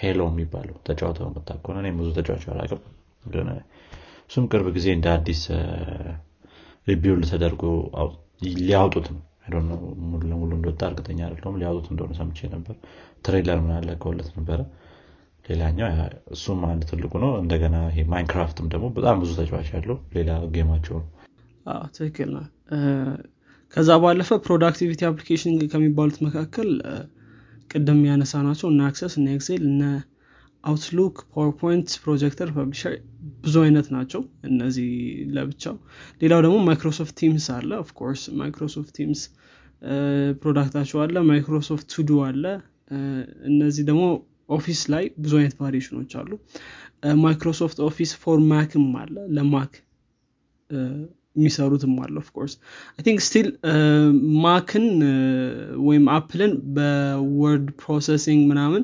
[0.00, 2.82] Halo የሚባለው ተጫውተው የምታከሆነ እኔ ብዙ ተጫዋች አላቅም
[3.26, 3.48] ግን
[4.30, 5.40] እሱም ቅርብ ጊዜ እንደ አዲስ
[6.86, 7.62] rebuild ተደርጎ
[8.60, 9.22] ሊያውጡት ነው።
[10.04, 12.76] ሙሉ ለሙሉ እንደወጣ እርግጠኛ አይደለሁም። ሊያውጡት እንደሆነ ሰምቼ ነበር።
[13.24, 14.60] trailer ምን ለቀውለት ነበረ።
[15.44, 15.88] ሌላኛው
[16.34, 20.69] እሱም አንድ ትልቁ ነው። እንደገና ይሄ Minecraft ም ደግሞ በጣም ብዙ ተጫዋች ያለው ሌላ game
[20.69, 21.08] ኣቸው ነው።
[21.96, 22.44] ትክክል ነው።
[23.74, 26.70] ከዛ ባለፈ productivity application ከሚባሉት መካከል
[27.70, 29.82] ቅድም ያነሳ ናቸው እነ Access እነ Excel እነ
[30.64, 32.94] Outlook PowerPoint Project Publisher
[33.44, 34.88] ብዙ አይነት ናቸው እነዚህ
[35.36, 35.76] ለብቻው።
[36.22, 39.22] ሌላው ደግሞ Microsoft Teams አለ። of course Microsoft Teams
[40.42, 42.44] product ኣቸው አለ። Microsoft To Do አለ።
[43.50, 44.02] እነዚህ ደግሞ
[44.54, 46.30] Office ላይ ብዙ አይነት variation ኦች አሉ።
[47.22, 49.72] Microsoft Office for Mac ም አለ። ለ Mac
[51.36, 52.54] የሚሰሩትም አለ of course
[52.92, 53.48] I think still
[54.44, 54.86] Mac ን
[55.88, 58.82] ወይም Apple ን በ word processing ምናምን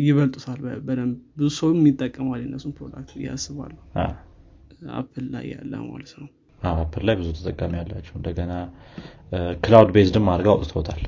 [0.00, 3.78] ይበልጡታል በደንብ ብዙ ሰውም ይጠቀማል የነሱን product እያስባለሁ
[4.98, 6.28] Apple ላይ ያለ ማለት ነው።
[6.76, 8.52] Apple ላይ ብዙ ተጠቃሚ ያላቸው እንደገና
[9.64, 11.02] cloud based ም አድርገው አውጥተውታል።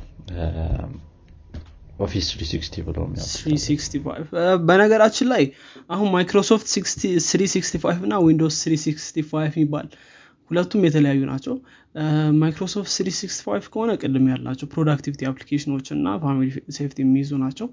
[2.05, 4.31] Office 360 ብሎ 365
[4.69, 5.43] በነገራችን ላይ
[5.91, 9.89] አሁን ማይክሮሶፍት 365 እና Windows 365 የሚባል
[10.51, 11.55] ሁለቱም የተለያዩ ናቸው።
[12.41, 16.49] ማይክሮሶፍት 365 ከሆነ ቅድም ያልናቸው productivity application ኦች እና Family
[16.79, 17.69] Safety የሚይዙ ናቸው።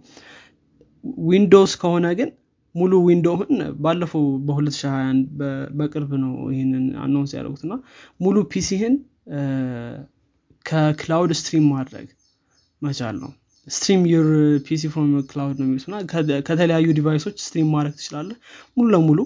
[1.27, 2.29] Windows ከሆነ ግን
[2.75, 3.51] ሙሉ ዊንዶውን
[3.83, 5.27] ባለፈው በ2021
[5.79, 7.75] በቅርብ ነው ይህንን announce ያደረጉት እና
[8.19, 8.95] ሙሉ PC ህን
[10.65, 12.07] ከ cloud stream ማድረግ
[12.81, 13.31] መቻል ነው።
[13.67, 14.27] stream your
[14.65, 15.95] PC from cloud ነው የሚሉት እና
[16.47, 18.37] ከተለያዩ device ኦች stream ማድረግ ትችላለህ።
[18.77, 19.19] ሙሉ ለሙሉ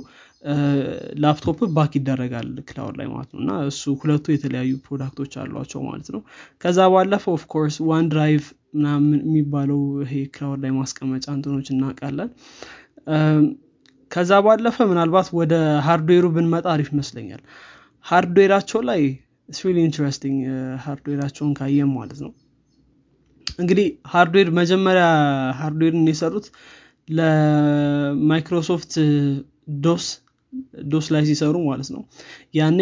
[1.24, 6.08] laptop back ይደረጋል cloud ላይ ማለት ነው። እና እሱ ሁለቱ የተለያዩ product ኦች አሏቸው ማለት
[6.16, 6.22] ነው።
[6.64, 8.43] ከዛ ባለፈው of course OneDrive
[8.76, 12.30] ምናምን የሚባለው ይሄ cloud ላይ ማስቀመጫ እንትኖች እናውቃለን።
[14.12, 15.54] ከዛ ባለፈ ምናልባት ወደ
[15.88, 17.42] hardware ኡ ብንመጣ አሪፍ ይመስለኛል።
[18.06, 19.02] hardware ኣቸው ላይ
[19.49, 20.39] it's really interesting
[20.86, 22.32] hardware ኣቸውን ካየም ማለት ነው።
[23.60, 25.06] እንግዲህ hardware መጀመሪያ
[25.60, 26.46] hardware ን የሰሩት
[27.10, 28.93] ለ Microsoft
[29.84, 30.06] DOS
[30.91, 32.02] DOS ላይ ሲሰሩ ማለት ነው።
[32.56, 32.80] ያኔ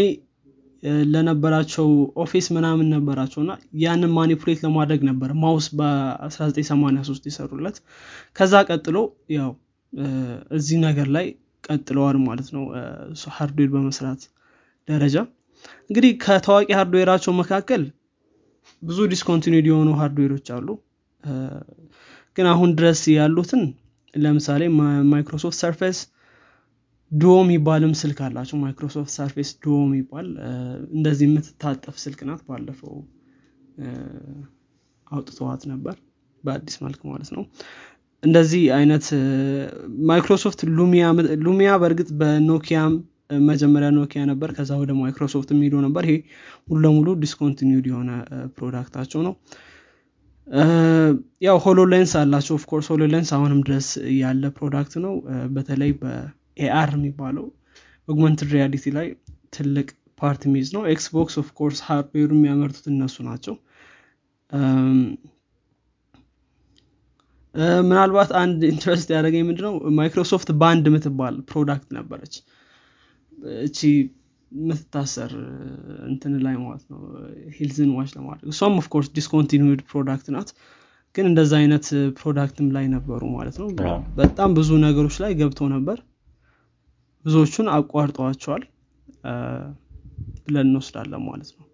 [1.07, 1.87] ለነበራቸው
[2.23, 7.77] Office ምናምን ነበራቸው እና ያንን manipulate ለማድረግ ነበር mouse በ1983 የሰሩለት።
[8.37, 8.97] ከዛ ቀጥሎ
[9.35, 9.51] ያው
[10.57, 11.27] እዚህ ነገር ላይ
[11.63, 12.63] ቀጥለዋል ማለት ነው
[13.37, 14.21] hardware በመስራት
[14.87, 15.15] ደረጃ።
[15.89, 17.81] እንግዲህ ከታዋቂ hardware ኣቸው መካከል
[18.83, 20.67] ብዙ discontinued የሆኑ hardware ኦች አሉ።
[22.37, 23.63] ግን አሁን ድረስ ያሉትን
[24.13, 24.61] ለምሳሌ
[25.11, 25.97] Microsoft Surface
[27.11, 30.27] Duo የሚባልም ስልክ አላቸው። Microsoft Surface Duo የሚባል
[30.95, 32.95] እንደዚህ የምትታጠፍ ስልክ ናት። ባለፈው
[35.07, 35.95] አውጥተዋት ነበር
[36.43, 37.43] በአዲስ መልክ ማለት ነው።
[38.23, 39.05] እንደዚህ አይነት
[40.09, 40.61] Microsoft
[41.45, 42.93] Lumia በእርግጥ በ Nokia ም
[43.47, 46.15] መጀመሪያ Nokia ነበር። ከዛ ወደ ማይክሮሶፍት የሚሄዱ ነበር። ይሄ
[46.67, 48.11] ሙሉ ለሙሉ discontinued የሆነ
[48.55, 49.33] product ኣቸው ነው።
[51.41, 53.87] ያው HoloLens አላቸው። of course HoloLens አሁንም ድረስ
[54.19, 55.13] ያለ product ነው።
[55.55, 55.91] በተለይ
[56.59, 57.45] በ AR የሚባለው
[58.07, 59.07] augmented reality ላይ
[59.55, 59.87] ትልቅ
[60.19, 63.55] part ሚይዝ ነው። Xbox of course hardware ኡ የሚያመርቱት እነሱ ናቸው።
[67.83, 69.73] ምናልባት አንድ interest ያደረገኝ ምንድነው?
[69.99, 72.35] Microsoft Band የምትባል product ነበረች።
[73.63, 73.79] እቺ
[74.51, 75.31] የምትታሰር
[76.09, 76.99] እንትን ላይ ማለት ነው
[77.57, 80.51] health ን watch ለማድረግ። እሷም of course discontinued product ናት።
[81.15, 81.85] ግን እንደዛ አይነት
[82.19, 83.67] product ም ላይ ነበሩ ማለት ነው።
[84.19, 85.97] በጣም ብዙ ነገሮች ላይ ገብተው ነበር
[87.29, 88.63] ብዙዎቹን አቋርጠዋቸዋል
[90.45, 91.65] ብለን እንወስዳለን ማለት ነው።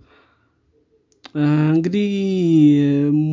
[1.69, 2.07] እንግዲህ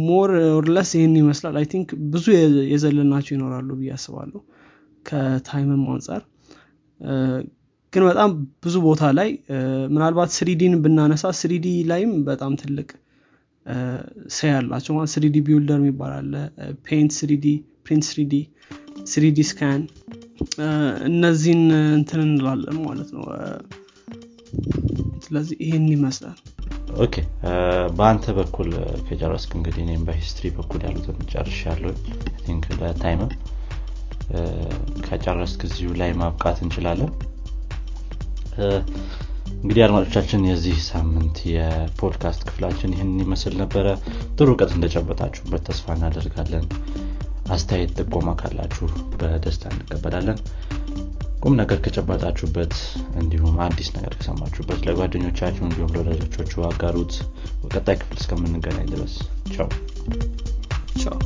[0.07, 2.25] more or less ይህን ይመስላል። I think ብዙ
[2.73, 4.41] የዘለናቸው ይኖራሉ ብዬ አስባለሁ
[5.07, 6.23] ከታይምም አንጻር
[7.93, 8.31] ግን በጣም
[8.65, 9.31] ብዙ ቦታ ላይ
[9.95, 12.89] ምናልባት 3D ን ብናነሳ 3D ላይም በጣም ትልቅ
[14.37, 16.35] ሰ ያላቸው ማለት 3D Builder አለ
[16.87, 17.47] Paint 3D
[17.85, 18.35] Print 3D
[19.13, 19.83] 3D Scan
[21.09, 21.63] እነዚህን
[21.93, 23.25] እንትን እንላለን ማለት ነው።
[25.25, 26.39] ስለዚህ ይህን ይመስላል።
[26.99, 27.15] Okay።
[27.99, 28.71] በአንተ በኩል
[29.07, 31.93] ከጨረስክ እንግዲህ እኔም በ history በኩል ያሉትን ጨርሻለው
[32.43, 32.65] think
[35.07, 37.11] ከጨረስክ እዚሁ ላይ ማብቃት እንችላለን።
[39.57, 43.87] እንግዲህ አድማጮቻችን የዚህ ሳምንት የፖድካስት ክፍላችን ይህን ይመስል ነበረ።
[44.37, 46.65] ጥሩ እውቀት እንደጨበጣችሁበት ተስፋ እናደርጋለን
[47.51, 50.39] አስተያየት ጥቆማ ካላችሁ በደስታ እንቀበላለን።
[51.43, 52.75] ቁም ነገር ከጨበጣችሁበት
[53.21, 57.15] እንዲሁም አዲስ ነገር ከሰማችሁበት ለጓደኞቻችሁ እንዲሁም ለወዳጆቻችሁ አጋሩት።
[57.63, 59.15] በቀጣይ ክፍል እስከምንገናኝ ድረስ
[59.55, 59.71] ቻው።
[61.03, 61.17] ቻው